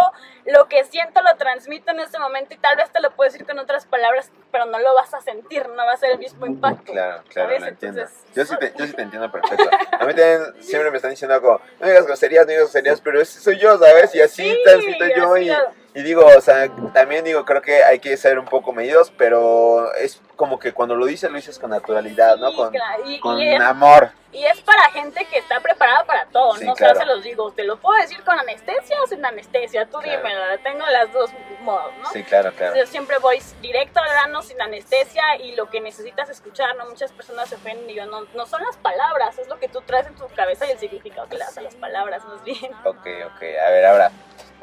lo 0.46 0.68
que 0.68 0.84
siento 0.84 1.22
lo 1.22 1.34
transmito 1.36 1.92
en 1.92 2.00
este 2.00 2.18
momento 2.18 2.52
y 2.54 2.58
tal 2.58 2.76
vez 2.76 2.90
te 2.90 3.00
lo 3.00 3.10
puedo 3.12 3.30
decir 3.30 3.46
con 3.46 3.58
otras 3.58 3.86
palabras, 3.86 4.30
pero 4.50 4.66
no 4.66 4.78
lo 4.78 4.94
vas 4.94 5.14
a 5.14 5.20
sentir, 5.22 5.66
no 5.70 5.86
va 5.86 5.92
a 5.92 5.96
ser 5.96 6.10
el 6.10 6.18
mismo 6.18 6.44
impacto. 6.46 6.92
Claro, 6.92 7.22
claro, 7.28 7.58
lo. 7.58 7.66
Entonces, 7.66 8.10
Yo 8.34 8.44
sí, 8.44 8.54
te, 8.58 8.72
yo 8.76 8.86
sí 8.86 8.92
te 8.92 9.02
entiendo 9.02 9.30
perfecto. 9.32 9.70
A 9.92 10.04
mí 10.04 10.12
también 10.14 10.41
siempre 10.60 10.90
me 10.90 10.96
están 10.96 11.10
diciendo 11.10 11.40
como, 11.40 11.60
no 11.80 11.86
digas 11.86 12.06
groserías, 12.06 12.46
no 12.46 12.50
digas 12.50 12.64
groserías, 12.64 13.00
pero 13.00 13.24
soy 13.24 13.58
yo, 13.58 13.78
¿sabes? 13.78 14.14
Y 14.14 14.20
así 14.20 14.42
Sí, 14.42 14.58
transmito 14.64 15.04
yo 15.16 15.34
así 15.34 15.44
y, 15.44 15.50
y 15.94 16.02
digo, 16.02 16.24
o 16.24 16.40
sea, 16.40 16.68
también 16.94 17.24
digo, 17.24 17.44
creo 17.44 17.60
que 17.62 17.84
hay 17.84 17.98
que 17.98 18.16
ser 18.16 18.38
un 18.38 18.46
poco 18.46 18.72
medidos, 18.72 19.12
pero 19.18 19.92
es 19.94 20.20
como 20.36 20.58
que 20.58 20.72
cuando 20.72 20.96
lo 20.96 21.04
dices, 21.06 21.30
lo 21.30 21.36
dices 21.36 21.58
con 21.58 21.70
naturalidad, 21.70 22.36
¿no? 22.38 22.50
Sí, 22.50 22.56
Con, 22.56 22.70
claro, 22.70 23.02
y- 23.10 23.20
con 23.20 23.38
y 23.38 23.54
es- 23.54 23.60
amor. 23.60 24.10
Y 24.34 24.46
es 24.46 24.62
para 24.62 24.90
gente 24.92 25.26
que 25.26 25.36
está 25.36 25.60
preparada 25.60 26.04
para 26.04 26.24
todo, 26.24 26.56
Sí, 26.56 26.64
no 26.64 26.72
claro. 26.72 26.94
sé, 26.94 27.00
se 27.00 27.06
los 27.06 27.22
digo, 27.22 27.52
te 27.52 27.64
lo 27.64 27.76
puedo 27.78 28.00
decir 28.00 28.24
con 28.24 28.38
anestesia 28.38 28.96
o 29.02 29.06
sin 29.06 29.22
anestesia, 29.26 29.84
tú 29.84 29.98
Claro. 29.98 30.22
dímelo, 30.22 30.40
tengo 30.62 30.86
las 30.86 31.12
dos 31.12 31.28
modos, 31.60 31.92
¿no? 32.02 32.08
Sí, 32.10 32.24
claro, 32.24 32.50
claro. 32.54 32.74
Yo 32.74 32.86
siempre 32.86 33.18
voy 33.18 33.42
directo 33.60 34.00
al 34.00 34.08
grano, 34.08 34.40
sin 34.40 34.58
anestesia 34.62 35.36
y 35.38 35.54
lo 35.54 35.68
que 35.68 35.82
necesitas 35.82 36.30
escuchar, 36.30 36.74
¿no? 36.76 36.86
Muchas 36.86 37.12
personas 37.12 37.50
se 37.50 37.56
ofenden 37.56 37.90
y 37.90 37.94
yo, 37.94 38.06
no, 38.06 38.22
no 38.34 38.46
son 38.46 38.62
las 38.64 38.78
palabras, 38.78 39.38
es 39.38 39.48
lo 39.48 39.58
que 39.58 39.68
tú 39.68 39.82
traes 39.82 40.06
en 40.06 40.14
tu 40.14 40.26
cabeza 40.28 40.64
y 40.66 40.70
el 40.70 40.78
significado 40.78 41.28
que 41.28 41.36
le 41.36 41.44
das 41.44 41.58
a 41.58 41.60
las 41.60 41.74
palabras, 41.74 42.24
más 42.24 42.42
bien. 42.42 42.72
Ok, 42.86 43.06
ok. 43.26 43.42
A 43.66 43.70
ver, 43.70 43.84
ahora 43.84 44.10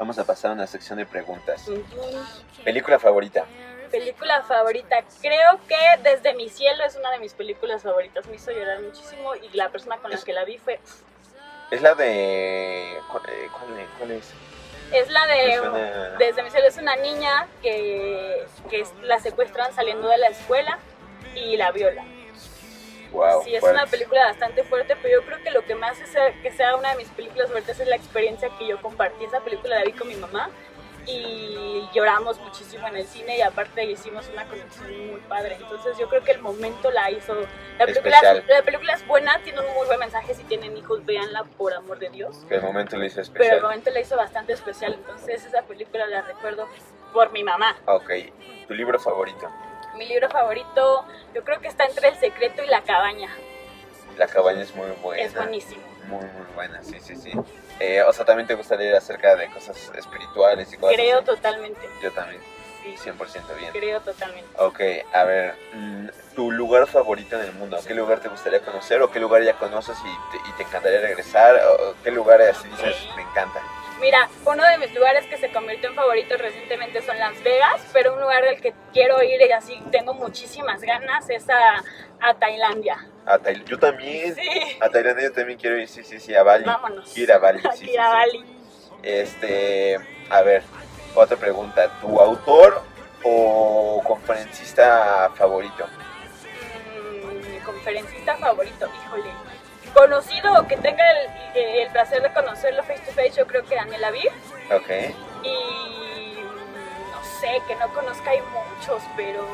vamos 0.00 0.18
a 0.18 0.24
pasar 0.24 0.50
a 0.50 0.54
una 0.54 0.66
sección 0.66 0.98
de 0.98 1.06
preguntas. 1.06 1.66
Película 2.64 2.98
favorita. 2.98 3.44
Película 3.90 4.42
favorita, 4.42 5.02
creo 5.20 5.58
que 5.68 5.76
Desde 6.02 6.32
mi 6.34 6.48
cielo 6.48 6.84
es 6.84 6.94
una 6.96 7.10
de 7.10 7.18
mis 7.18 7.34
películas 7.34 7.82
favoritas, 7.82 8.26
me 8.28 8.36
hizo 8.36 8.50
llorar 8.52 8.80
muchísimo 8.80 9.34
y 9.34 9.48
la 9.56 9.68
persona 9.70 9.96
con 9.98 10.10
la 10.10 10.16
que 10.18 10.32
la 10.32 10.44
vi 10.44 10.58
fue, 10.58 10.78
Es 11.70 11.82
la 11.82 11.94
de... 11.94 12.98
¿Cuál, 13.10 13.22
eh, 13.28 13.48
cuál- 13.52 13.88
cuál 13.98 14.10
es? 14.12 14.30
es 14.92 15.08
la 15.10 15.26
de... 15.26 16.16
Desde 16.18 16.42
mi 16.42 16.50
cielo 16.50 16.66
es 16.68 16.76
una 16.78 16.96
niña 16.96 17.46
que, 17.62 18.46
que 18.70 18.84
la 19.02 19.18
secuestran 19.20 19.72
saliendo 19.74 20.08
de 20.08 20.18
la 20.18 20.28
escuela 20.28 20.78
y 21.34 21.56
la 21.56 21.70
viola. 21.72 22.04
Wow, 23.12 23.42
sí, 23.44 23.54
es 23.54 23.60
fuerte. 23.60 23.78
una 23.80 23.86
película 23.90 24.24
bastante 24.26 24.62
fuerte, 24.64 24.96
pero 25.02 25.20
yo 25.20 25.26
creo 25.26 25.42
que 25.42 25.50
lo 25.50 25.64
que 25.64 25.74
más 25.74 26.00
hace 26.00 26.18
que 26.42 26.50
sea 26.52 26.76
una 26.76 26.90
de 26.90 26.96
mis 26.96 27.08
películas 27.08 27.50
fuertes 27.50 27.78
es 27.80 27.88
la 27.88 27.96
experiencia 27.96 28.48
que 28.58 28.66
yo 28.66 28.80
compartí. 28.80 29.24
Esa 29.24 29.40
película 29.40 29.78
la 29.78 29.84
vi 29.84 29.92
con 29.92 30.08
mi 30.08 30.14
mamá 30.16 30.50
y 31.06 31.88
lloramos 31.94 32.38
muchísimo 32.40 32.86
en 32.86 32.96
el 32.96 33.06
cine 33.06 33.38
y 33.38 33.40
aparte 33.40 33.84
hicimos 33.84 34.28
una 34.28 34.44
conexión 34.44 35.10
muy 35.10 35.20
padre. 35.22 35.56
Entonces 35.60 35.96
yo 35.98 36.08
creo 36.08 36.22
que 36.22 36.32
el 36.32 36.40
momento 36.40 36.90
la 36.90 37.10
hizo... 37.10 37.34
La 37.78 37.86
película, 37.86 38.16
Especial. 38.16 38.44
la 38.48 38.62
película 38.62 38.92
es 38.92 39.06
buena, 39.06 39.40
tiene 39.42 39.60
un 39.60 39.74
muy 39.74 39.86
buen 39.86 39.98
mensaje. 39.98 40.34
Si 40.34 40.44
tienen 40.44 40.76
hijos, 40.76 41.04
véanla 41.04 41.44
por 41.56 41.72
amor 41.72 41.98
de 41.98 42.10
Dios. 42.10 42.44
Que 42.48 42.56
el 42.56 42.62
momento 42.62 42.96
le 42.96 43.06
hizo 43.06 43.16
Pero 43.16 43.24
el 43.24 43.32
especial. 43.32 43.62
momento 43.62 43.90
la 43.90 44.00
hizo 44.00 44.16
bastante 44.16 44.52
especial. 44.52 44.94
Entonces 44.94 45.44
esa 45.44 45.62
película 45.62 46.06
la 46.06 46.22
recuerdo 46.22 46.68
por 47.12 47.32
mi 47.32 47.42
mamá. 47.42 47.76
Ok, 47.86 48.10
tu 48.68 48.74
libro 48.74 48.98
favorito. 49.00 49.50
Mi 50.00 50.06
libro 50.06 50.30
favorito, 50.30 51.04
yo 51.34 51.44
creo 51.44 51.60
que 51.60 51.68
está 51.68 51.84
entre 51.84 52.08
El 52.08 52.16
secreto 52.16 52.62
y 52.64 52.66
La 52.68 52.80
cabaña. 52.80 53.28
La 54.16 54.26
cabaña 54.26 54.62
es 54.62 54.74
muy 54.74 54.88
buena. 55.02 55.22
Es 55.22 55.34
buenísimo. 55.34 55.82
Muy, 56.06 56.24
muy 56.24 56.46
buena, 56.54 56.82
sí, 56.82 56.98
sí, 57.00 57.14
sí. 57.16 57.30
Eh, 57.78 58.02
o 58.04 58.10
sea, 58.14 58.24
también 58.24 58.46
te 58.46 58.54
gusta 58.54 58.76
leer 58.76 58.94
acerca 58.94 59.36
de 59.36 59.50
cosas 59.50 59.92
espirituales 59.94 60.72
y 60.72 60.78
cosas 60.78 60.96
Creo 60.96 61.18
así. 61.18 61.26
totalmente. 61.26 61.86
Yo 62.02 62.10
también, 62.12 62.40
Sí, 62.82 62.96
100% 62.96 63.54
bien. 63.58 63.72
creo 63.72 64.00
totalmente. 64.00 64.48
Ok, 64.56 64.80
a 65.12 65.24
ver, 65.24 65.54
mm, 65.74 66.06
tu 66.34 66.50
lugar 66.50 66.86
favorito 66.86 67.36
en 67.38 67.42
el 67.42 67.52
mundo, 67.52 67.78
¿qué 67.86 67.92
lugar 67.92 68.20
te 68.20 68.30
gustaría 68.30 68.62
conocer 68.62 69.02
o 69.02 69.10
qué 69.10 69.20
lugar 69.20 69.42
ya 69.42 69.52
conoces 69.58 69.98
y 69.98 70.32
te, 70.38 70.48
y 70.48 70.52
te 70.54 70.62
encantaría 70.62 71.00
regresar? 71.02 71.60
¿O 71.78 71.94
qué 72.02 72.10
lugar 72.10 72.40
así 72.40 72.66
dices, 72.68 72.96
me 73.16 73.20
encanta? 73.22 73.60
Mira, 74.00 74.28
uno 74.46 74.64
de 74.64 74.78
mis 74.78 74.94
lugares 74.94 75.26
que 75.26 75.36
se 75.36 75.50
convirtió 75.52 75.90
en 75.90 75.94
favorito 75.94 76.36
recientemente 76.38 77.02
son 77.02 77.18
Las 77.18 77.42
Vegas, 77.42 77.82
pero 77.92 78.14
un 78.14 78.20
lugar 78.20 78.42
del 78.44 78.60
que 78.60 78.72
quiero 78.92 79.22
ir 79.22 79.40
y 79.42 79.52
así 79.52 79.78
tengo 79.92 80.14
muchísimas 80.14 80.80
ganas 80.80 81.28
es 81.28 81.48
a, 81.50 81.82
a 82.20 82.34
Tailandia. 82.34 82.96
A 83.26 83.38
Tail- 83.38 83.64
yo 83.66 83.78
también. 83.78 84.34
Sí. 84.34 84.78
A 84.80 84.88
Tailandia 84.88 85.28
yo 85.28 85.32
también 85.34 85.58
quiero 85.58 85.76
ir, 85.78 85.86
sí, 85.88 86.02
sí, 86.02 86.18
sí, 86.18 86.34
a 86.34 86.42
Bali. 86.42 86.64
Vámonos. 86.64 87.16
Ir 87.16 87.30
a 87.30 87.38
Bali, 87.38 87.60
sí, 87.76 87.90
ir 87.90 88.00
a. 88.00 88.08
Bali. 88.08 88.44
Este, 89.02 89.98
a 90.30 90.42
ver, 90.42 90.62
otra 91.14 91.36
pregunta. 91.36 91.90
¿Tu 92.00 92.18
autor 92.20 92.82
o 93.22 94.02
conferencista 94.06 95.30
favorito? 95.34 95.86
Mm, 97.22 97.50
mi 97.52 97.58
conferencista 97.58 98.36
favorito, 98.38 98.88
híjole. 99.04 99.30
Conocido 99.94 100.60
o 100.60 100.66
que 100.66 100.76
tenga 100.76 101.04
el, 101.10 101.60
el 101.60 101.90
placer 101.90 102.22
de 102.22 102.32
conocerlo 102.32 102.82
face 102.84 103.02
to 103.04 103.12
face, 103.12 103.32
yo 103.32 103.46
creo 103.46 103.64
que 103.64 103.74
Daniel 103.74 104.04
Aviv. 104.04 104.30
Ok. 104.72 104.90
Y 105.42 106.42
mm, 106.42 107.10
no 107.10 107.24
sé, 107.40 107.60
que 107.66 107.74
no 107.76 107.92
conozca 107.92 108.30
hay 108.30 108.40
muchos, 108.40 109.02
pero 109.16 109.46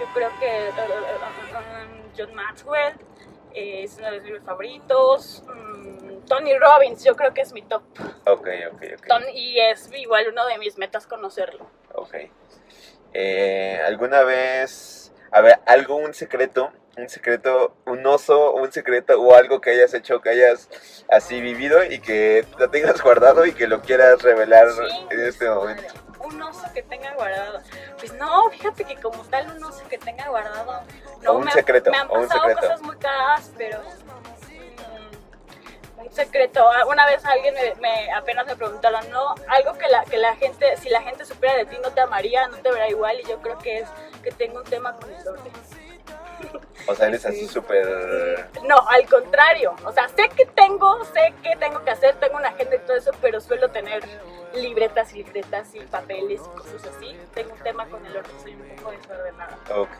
yo 0.00 0.06
creo 0.14 0.30
que 0.38 0.46
eh, 0.46 0.68
eh, 0.68 0.72
eh, 0.76 2.04
John 2.16 2.34
Maxwell 2.34 2.94
eh, 3.54 3.82
es 3.84 3.96
uno 3.98 4.10
de 4.10 4.20
mis 4.20 4.42
favoritos. 4.42 5.42
Mm, 5.46 6.20
Tony 6.26 6.56
Robbins, 6.58 7.04
yo 7.04 7.16
creo 7.16 7.32
que 7.32 7.40
es 7.40 7.52
mi 7.52 7.62
top. 7.62 7.82
Ok, 8.26 8.48
ok, 8.72 8.82
ok. 8.98 9.06
Y 9.34 9.58
es 9.58 9.90
igual 9.92 10.28
uno 10.30 10.46
de 10.46 10.58
mis 10.58 10.76
metas 10.78 11.06
conocerlo. 11.06 11.66
Ok. 11.94 12.14
Eh, 13.14 13.80
¿Alguna 13.86 14.22
vez, 14.22 15.12
a 15.32 15.40
ver, 15.40 15.58
algo, 15.66 15.96
un 15.96 16.12
secreto, 16.12 16.72
un 16.98 17.08
secreto, 17.08 17.74
un 17.86 18.04
oso, 18.06 18.52
un 18.54 18.70
secreto 18.72 19.20
o 19.20 19.34
algo 19.34 19.60
que 19.60 19.70
hayas 19.70 19.94
hecho, 19.94 20.20
que 20.20 20.30
hayas 20.30 20.68
así 21.10 21.40
vivido 21.40 21.82
y 21.84 22.00
que 22.00 22.44
lo 22.58 22.68
tengas 22.70 23.00
guardado 23.02 23.46
y 23.46 23.52
que 23.52 23.66
lo 23.68 23.80
quieras 23.80 24.20
revelar 24.22 24.68
Sí, 24.70 25.06
en 25.10 25.20
este 25.26 25.48
momento? 25.48 25.94
Un 26.24 26.42
oso 26.42 26.64
que 26.74 26.82
tenga 26.82 27.12
guardado. 27.14 27.60
Pues 27.98 28.12
no, 28.14 28.50
fíjate 28.50 28.84
que 28.84 28.96
como 28.96 29.22
tal 29.24 29.46
un 29.56 29.62
oso 29.64 29.86
que 29.88 29.98
tenga 29.98 30.28
guardado. 30.28 30.82
No, 31.22 31.32
O 31.32 31.38
un 31.38 31.44
me, 31.44 31.52
secreto, 31.52 31.90
me 31.92 31.96
han 31.98 32.08
o 32.10 32.14
un 32.14 32.26
pasado 32.28 32.40
secreto. 32.48 32.60
cosas 32.68 32.82
muy 32.82 32.96
cagadas, 32.96 33.50
pero. 33.56 33.78
mm, 33.80 36.02
un 36.04 36.12
secreto. 36.12 36.68
Ah, 36.70 36.84
Una 36.86 37.06
vez 37.06 37.24
alguien 37.24 37.54
me, 37.54 37.74
me- 37.76 38.12
apenas 38.12 38.46
me 38.46 38.56
preguntaron, 38.56 39.08
no, 39.10 39.34
algo 39.48 39.74
que 39.74 39.88
la, 39.88 40.04
que 40.04 40.16
la 40.18 40.34
gente, 40.36 40.76
si 40.76 40.88
la 40.90 41.00
gente 41.02 41.24
supiera 41.24 41.56
de 41.56 41.66
ti 41.66 41.76
no 41.82 41.90
te 41.92 42.00
amaría, 42.00 42.46
no 42.48 42.56
te 42.58 42.70
verá 42.70 42.88
igual, 42.88 43.18
y 43.20 43.24
yo 43.28 43.38
creo 43.40 43.58
que 43.58 43.78
es 43.78 43.88
que 44.22 44.30
tengo 44.32 44.58
un 44.58 44.64
tema 44.64 44.96
con 44.96 45.10
el 45.12 45.26
orden. 45.28 45.52
O 46.88 46.94
sea, 46.94 47.08
eres 47.08 47.24
así 47.26 47.40
Sí. 47.40 47.48
súper... 47.48 48.48
No, 48.64 48.76
al 48.88 49.06
contrario. 49.06 49.74
O 49.84 49.92
sea, 49.92 50.08
sé 50.08 50.28
que 50.36 50.46
tengo, 50.46 51.04
sé 51.04 51.34
que 51.42 51.54
tengo 51.56 51.84
que 51.84 51.90
hacer, 51.90 52.14
tengo 52.16 52.36
una 52.38 52.48
agenda 52.48 52.76
y 52.76 52.78
todo 52.80 52.96
eso, 52.96 53.10
pero 53.20 53.40
suelo 53.40 53.68
tener 53.68 54.02
libretas 54.54 55.12
y 55.12 55.22
libretas 55.22 55.74
y 55.74 55.80
papeles 55.80 56.40
y 56.40 56.58
cosas 56.58 56.84
así. 56.96 57.16
Tengo 57.34 57.52
un 57.52 57.60
tema 57.60 57.86
con 57.88 58.04
el 58.04 58.16
orden, 58.16 58.32
soy 58.42 58.54
un 58.54 58.76
poco 58.76 58.90
desordenada. 58.92 59.58
Ok, 59.74 59.98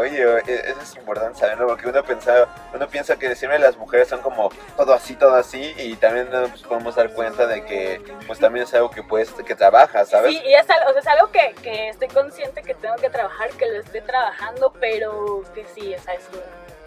oye, 0.00 0.22
e- 0.46 0.70
eso 0.70 0.80
es 0.82 0.96
importante 0.96 1.38
saberlo 1.38 1.66
porque 1.68 1.88
uno 1.88 2.02
piensa, 2.02 2.48
uno 2.74 2.88
piensa 2.88 3.16
que 3.16 3.34
siempre 3.34 3.58
las 3.58 3.76
mujeres 3.76 4.08
son 4.08 4.20
como 4.20 4.50
todo 4.76 4.92
así, 4.94 5.14
todo 5.14 5.34
así 5.34 5.74
y 5.78 5.96
también 5.96 6.30
nos 6.30 6.62
podemos 6.62 6.94
dar 6.94 7.12
cuenta 7.12 7.46
de 7.46 7.64
que 7.64 8.00
pues 8.26 8.38
también 8.38 8.64
es 8.64 8.74
algo 8.74 8.90
que 8.90 9.02
puedes, 9.02 9.30
que 9.32 9.54
trabajas, 9.54 10.08
¿sabes? 10.08 10.32
Sí, 10.32 10.42
y 10.44 10.54
es 10.54 10.68
algo, 10.70 10.90
o 10.90 10.92
sea, 10.92 11.00
es 11.00 11.06
algo 11.06 11.32
que, 11.32 11.54
que 11.62 11.88
estoy 11.90 12.08
consciente 12.08 12.62
que 12.62 12.74
tengo 12.74 12.96
que 12.96 13.10
trabajar, 13.10 13.50
que 13.50 13.66
lo 13.66 13.80
estoy 13.80 14.00
trabajando, 14.00 14.72
pero 14.80 15.42
que 15.54 15.64
sí, 15.74 15.94
o 15.94 16.00
sea, 16.00 16.14
es 16.14 16.24
un, 16.32 16.40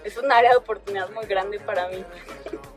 es 0.03 0.17
un 0.17 0.31
área 0.31 0.51
de 0.51 0.57
oportunidad 0.57 1.09
muy 1.09 1.25
grande 1.25 1.59
para 1.59 1.87
mí. 1.89 2.03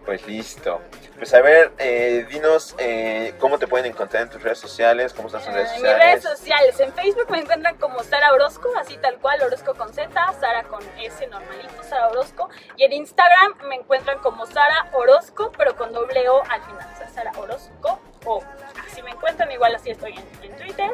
Pues 0.05 0.27
listo. 0.27 0.81
Pues 1.17 1.33
a 1.33 1.41
ver, 1.41 1.73
eh, 1.79 2.27
dinos 2.29 2.75
eh, 2.79 3.35
cómo 3.39 3.59
te 3.59 3.67
pueden 3.67 3.87
encontrar 3.87 4.25
en 4.25 4.31
tus 4.31 4.43
redes 4.43 4.59
sociales, 4.59 5.15
cómo 5.15 5.29
estás 5.29 5.47
en 5.47 5.55
redes 5.55 5.71
En 5.73 5.83
mis 5.83 5.93
redes 5.93 6.23
sociales. 6.23 6.75
sociales, 6.75 6.81
en 6.81 6.93
Facebook 6.93 7.31
me 7.31 7.39
encuentran 7.39 7.77
como 7.79 8.03
Sara 8.03 8.33
Orozco, 8.33 8.69
así 8.79 8.97
tal 8.99 9.19
cual, 9.19 9.41
Orozco 9.43 9.75
con 9.75 9.93
Z, 9.95 10.11
Sara 10.39 10.65
con 10.65 10.83
S 11.01 11.27
normalito, 11.29 11.83
Sara 11.83 12.09
Orozco. 12.09 12.49
Y 12.77 12.85
en 12.85 12.93
Instagram 12.93 13.55
me 13.69 13.77
encuentran 13.77 14.19
como 14.19 14.47
Sara 14.47 14.91
Orozco, 14.93 15.53
pero 15.57 15.77
con 15.77 15.93
doble 15.93 16.29
O 16.29 16.43
al 16.51 16.63
final, 16.63 16.87
o 16.95 16.99
sea, 16.99 17.09
Sara 17.09 17.33
Orozco 17.39 18.01
O. 18.27 18.43
Así 18.87 19.03
me 19.03 19.11
encuentran, 19.13 19.51
igual 19.51 19.75
así 19.75 19.91
estoy 19.91 20.13
en, 20.13 20.51
en 20.51 20.57
Twitter. 20.57 20.91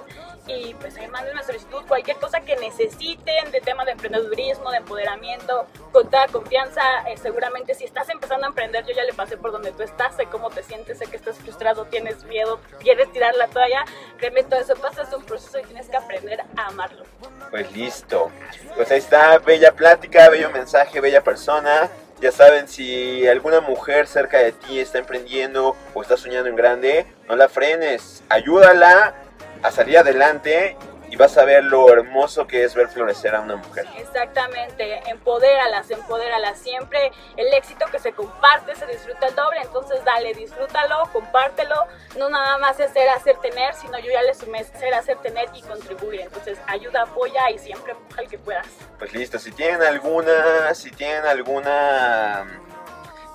Y 0.50 0.74
pues 0.74 0.96
ahí 0.96 1.06
manden 1.08 1.32
una 1.34 1.44
solicitud, 1.44 1.82
cualquier 1.86 2.16
cosa 2.16 2.40
que 2.40 2.56
necesiten 2.56 3.52
de 3.52 3.60
tema 3.60 3.84
de 3.84 3.92
emprendedurismo, 3.92 4.70
de 4.70 4.78
empoderamiento, 4.78 5.66
con 5.92 6.10
toda 6.10 6.26
confianza. 6.26 6.82
eh, 7.08 7.16
seguramente 7.16 7.74
si 7.74 7.84
estás 7.84 8.08
empezando 8.08 8.46
a 8.46 8.48
emprender, 8.48 8.84
yo 8.84 8.94
ya 8.94 9.04
le 9.04 9.12
pasé 9.12 9.36
por 9.36 9.52
donde 9.52 9.70
tú 9.72 9.82
estás, 9.82 10.16
sé 10.16 10.26
cómo 10.26 10.50
te 10.50 10.62
sientes, 10.62 10.98
sé 10.98 11.06
que 11.06 11.16
estás 11.16 11.38
frustrado, 11.38 11.84
tienes 11.84 12.24
miedo, 12.24 12.60
quieres 12.80 13.10
tirar 13.12 13.34
la 13.36 13.46
toalla. 13.46 13.84
Créeme, 14.18 14.42
todo 14.42 14.60
eso 14.60 14.74
pasa, 14.74 15.02
es 15.02 15.12
un 15.12 15.22
proceso 15.24 15.58
y 15.58 15.62
tienes 15.62 15.88
que 15.88 15.96
aprender 15.96 16.40
a 16.56 16.66
amarlo. 16.66 17.04
Pues 17.50 17.70
listo. 17.72 18.30
Pues 18.74 18.90
ahí 18.90 18.98
está, 18.98 19.38
bella 19.38 19.72
plática, 19.72 20.28
bello 20.30 20.50
mensaje, 20.50 21.00
bella 21.00 21.22
persona. 21.22 21.88
Ya 22.20 22.32
saben, 22.32 22.68
si 22.68 23.26
alguna 23.28 23.60
mujer 23.60 24.06
cerca 24.06 24.38
de 24.38 24.52
ti 24.52 24.78
está 24.78 24.98
emprendiendo 24.98 25.74
o 25.94 26.02
está 26.02 26.16
soñando 26.16 26.50
en 26.50 26.56
grande, 26.56 27.06
no 27.28 27.36
la 27.36 27.48
frenes. 27.48 28.22
Ayúdala 28.28 29.14
a 29.62 29.70
salir 29.70 29.98
adelante 29.98 30.76
y 31.10 31.16
vas 31.16 31.36
a 31.36 31.44
ver 31.44 31.64
lo 31.64 31.92
hermoso 31.92 32.46
que 32.46 32.62
es 32.62 32.74
ver 32.74 32.88
florecer 32.88 33.34
a 33.34 33.40
una 33.40 33.56
mujer. 33.56 33.84
Exactamente, 33.98 35.00
empodéralas, 35.10 35.90
empodéralas. 35.90 36.58
Siempre 36.58 37.10
el 37.36 37.52
éxito 37.52 37.84
que 37.90 37.98
se 37.98 38.12
comparte 38.12 38.76
se 38.76 38.86
disfruta 38.86 39.26
el 39.26 39.34
doble, 39.34 39.60
entonces 39.60 40.04
dale, 40.04 40.32
disfrútalo, 40.34 41.10
compártelo. 41.12 41.74
No 42.16 42.28
nada 42.28 42.58
más 42.58 42.78
es 42.78 42.92
ser, 42.92 43.08
hacer, 43.08 43.36
tener, 43.38 43.74
sino 43.74 43.98
yo 43.98 44.12
ya 44.12 44.22
le 44.22 44.34
sumé 44.34 44.62
ser, 44.62 44.94
hacer, 44.94 45.18
tener 45.18 45.48
y 45.52 45.62
contribuir. 45.62 46.20
Entonces 46.20 46.58
ayuda, 46.68 47.02
apoya 47.02 47.50
y 47.50 47.58
siempre 47.58 47.92
empuja 47.92 48.22
el 48.22 48.28
que 48.28 48.38
puedas. 48.38 48.68
Pues 48.98 49.12
listo, 49.12 49.38
si 49.40 49.50
tienen 49.50 49.82
alguna, 49.82 50.72
si 50.74 50.92
tienen 50.92 51.26
alguna 51.26 52.46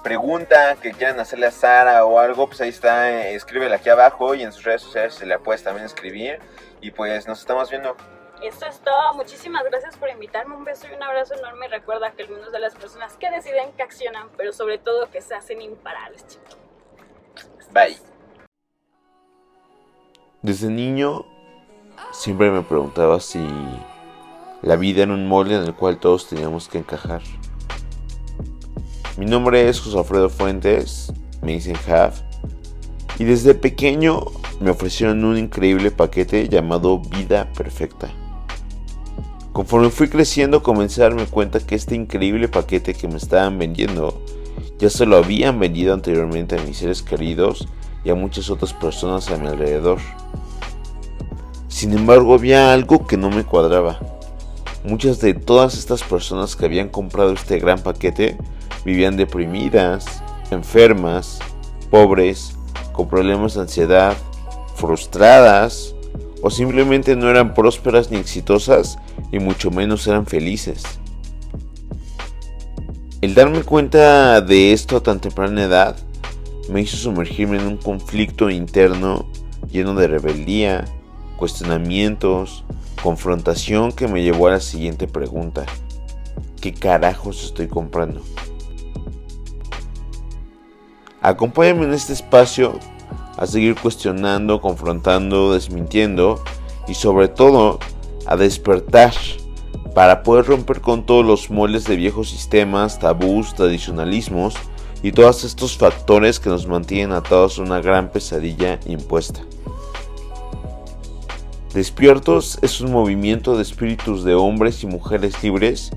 pregunta 0.06 0.76
que 0.76 0.92
quieran 0.92 1.20
hacerle 1.20 1.48
a 1.48 1.52
Sara 1.52 2.06
o 2.06 2.20
algo, 2.20 2.46
pues 2.46 2.62
ahí 2.62 2.70
está, 2.70 3.10
eh, 3.10 3.34
escríbela 3.34 3.78
aquí 3.78 3.90
abajo 3.90 4.36
y 4.36 4.44
en 4.44 4.52
sus 4.52 4.64
redes 4.64 4.84
sociales 4.84 5.16
se 5.16 5.26
la 5.26 5.40
puedes 5.40 5.64
también 5.64 5.84
escribir. 5.84 6.38
Y 6.80 6.92
pues 6.92 7.28
nos 7.28 7.40
estamos 7.40 7.72
viendo. 7.72 7.98
Eso 8.44 8.68
es 8.68 8.80
todo. 8.82 9.16
Muchísimas 9.16 9.64
gracias 9.64 9.98
por 9.98 10.08
invitarme. 10.10 10.56
Un 10.56 10.64
beso 10.64 10.86
y 10.88 10.94
un 10.94 11.02
abrazo 11.02 11.34
enorme. 11.34 11.68
Recuerda 11.70 12.12
que 12.12 12.22
el 12.22 12.30
mundo 12.30 12.46
es 12.46 12.52
de 12.52 12.60
las 12.60 12.76
personas 12.76 13.18
que 13.18 13.32
deciden, 13.32 13.72
que 13.72 13.82
accionan, 13.82 14.30
pero 14.38 14.54
sobre 14.54 14.78
todo 14.78 15.10
que 15.10 15.22
se 15.22 15.34
hacen 15.34 15.60
imparables, 15.60 16.28
chicos. 16.28 16.56
Bye. 17.72 17.98
Desde 20.44 20.68
niño 20.68 21.26
siempre 22.12 22.52
me 22.52 22.62
preguntaba 22.62 23.20
si 23.20 23.44
la 24.62 24.76
vida 24.76 25.02
era 25.02 25.14
un 25.14 25.28
molde 25.28 25.56
en 25.56 25.64
el 25.64 25.74
cual 25.74 25.98
todos 25.98 26.30
teníamos 26.30 26.70
que 26.70 26.78
encajar. 26.78 27.24
Mi 29.18 29.26
nombre 29.26 29.70
es 29.70 29.80
José 29.80 29.98
Alfredo 29.98 30.30
Fuentes, 30.30 31.14
me 31.42 31.54
dicen 31.54 31.78
Half, 31.88 32.20
y 33.18 33.24
desde 33.24 33.56
pequeño 33.56 34.26
me 34.60 34.72
ofrecieron 34.72 35.24
un 35.24 35.38
increíble 35.38 35.90
paquete 35.90 36.50
llamado 36.50 37.00
Vida 37.00 37.50
Perfecta. 37.54 38.10
Conforme 39.54 39.90
fui 39.90 40.10
creciendo 40.10 40.62
comencé 40.62 41.02
a 41.02 41.06
darme 41.06 41.28
cuenta 41.28 41.62
que 41.62 41.76
este 41.76 41.96
increíble 41.96 42.50
paquete 42.50 42.94
que 42.94 43.08
me 43.08 43.16
estaban 43.16 43.58
vendiendo 43.58 44.22
ya 44.80 44.90
se 44.90 45.06
lo 45.06 45.16
habían 45.16 45.62
vendido 45.62 45.94
anteriormente 45.94 46.60
a 46.60 46.64
mis 46.64 46.80
seres 46.80 47.02
queridos 47.02 47.70
y 48.04 48.10
a 48.10 48.16
muchas 48.16 48.50
otras 48.50 48.74
personas 48.74 49.32
a 49.32 49.38
mi 49.38 49.48
alrededor. 49.48 50.00
Sin 51.70 51.94
embargo, 51.94 52.34
había 52.34 52.74
algo 52.74 53.08
que 53.08 53.16
no 53.16 53.30
me 53.30 53.46
cuadraba. 53.46 53.98
Muchas 54.84 55.22
de 55.22 55.34
todas 55.34 55.78
estas 55.78 56.04
personas 56.04 56.58
que 56.58 56.66
habían 56.66 56.90
comprado 56.90 57.32
este 57.32 57.60
gran 57.60 57.82
paquete 57.82 58.38
vivían 58.86 59.18
deprimidas, 59.18 60.06
enfermas, 60.52 61.40
pobres, 61.90 62.56
con 62.94 63.10
problemas 63.10 63.56
de 63.56 63.62
ansiedad, 63.62 64.16
frustradas 64.76 65.96
o 66.42 66.50
simplemente 66.50 67.16
no 67.16 67.30
eran 67.30 67.54
prósperas 67.54 68.12
ni 68.12 68.18
exitosas 68.18 68.98
y 69.32 69.40
mucho 69.40 69.72
menos 69.72 70.06
eran 70.08 70.26
felices. 70.26 70.84
El 73.22 73.34
darme 73.34 73.64
cuenta 73.64 74.40
de 74.42 74.72
esto 74.72 74.98
a 74.98 75.04
tan 75.04 75.20
temprana 75.20 75.64
edad 75.64 75.98
me 76.70 76.82
hizo 76.82 76.98
sumergirme 76.98 77.58
en 77.58 77.66
un 77.66 77.78
conflicto 77.78 78.50
interno 78.50 79.26
lleno 79.72 79.96
de 79.96 80.08
rebeldía, 80.08 80.86
cuestionamientos, 81.38 82.64
confrontación 83.02 83.92
que 83.92 84.08
me 84.08 84.22
llevó 84.22 84.48
a 84.48 84.52
la 84.52 84.60
siguiente 84.60 85.08
pregunta. 85.08 85.66
¿Qué 86.62 86.74
carajos 86.74 87.44
estoy 87.44 87.68
comprando? 87.68 88.22
Acompáñame 91.26 91.86
en 91.86 91.94
este 91.94 92.14
espacio 92.14 92.78
a 93.36 93.48
seguir 93.48 93.74
cuestionando, 93.74 94.62
confrontando, 94.62 95.54
desmintiendo 95.54 96.44
y 96.88 96.94
sobre 96.94 97.30
todo 97.30 97.80
a 98.28 98.38
despertar 98.38 99.12
para 99.96 100.22
poder 100.22 100.46
romper 100.46 100.82
con 100.82 101.04
todos 101.04 101.26
los 101.26 101.50
moldes 101.50 101.86
de 101.86 101.96
viejos 101.96 102.30
sistemas, 102.30 103.00
tabús, 103.00 103.56
tradicionalismos 103.56 104.54
y 105.02 105.14
todos 105.14 105.44
estos 105.46 105.76
factores 105.76 106.40
que 106.40 106.52
nos 106.52 106.68
mantienen 106.68 107.14
atados 107.14 107.58
a 107.58 107.64
una 107.64 107.82
gran 107.82 108.12
pesadilla 108.12 108.80
impuesta. 108.86 109.40
Despiertos 111.74 112.60
es 112.62 112.82
un 112.82 112.92
movimiento 112.92 113.56
de 113.56 113.64
espíritus 113.64 114.24
de 114.24 114.36
hombres 114.36 114.84
y 114.84 114.86
mujeres 114.86 115.42
libres 115.42 115.90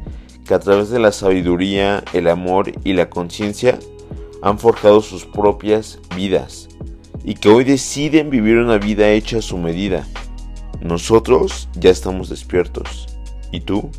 que 0.47 0.55
a 0.55 0.59
través 0.59 0.89
de 0.89 1.01
la 1.01 1.13
sabiduría, 1.13 2.03
el 2.15 2.29
amor 2.29 2.73
y 2.83 2.95
la 2.95 3.11
conciencia 3.11 3.79
han 4.43 4.59
forjado 4.59 5.01
sus 5.01 5.25
propias 5.25 5.99
vidas 6.17 6.69
y 7.25 7.35
que 7.35 7.49
hoy 7.49 7.65
deciden 7.65 8.31
vivir 8.31 8.57
una 8.59 8.79
vida 8.79 9.11
hecha 9.11 9.39
a 9.39 9.43
su 9.43 9.59
medida. 9.59 10.07
Nosotros 10.81 11.69
ya 11.75 11.91
estamos 11.91 12.29
despiertos. 12.29 13.07
¿Y 13.51 13.61
tú? 13.61 13.91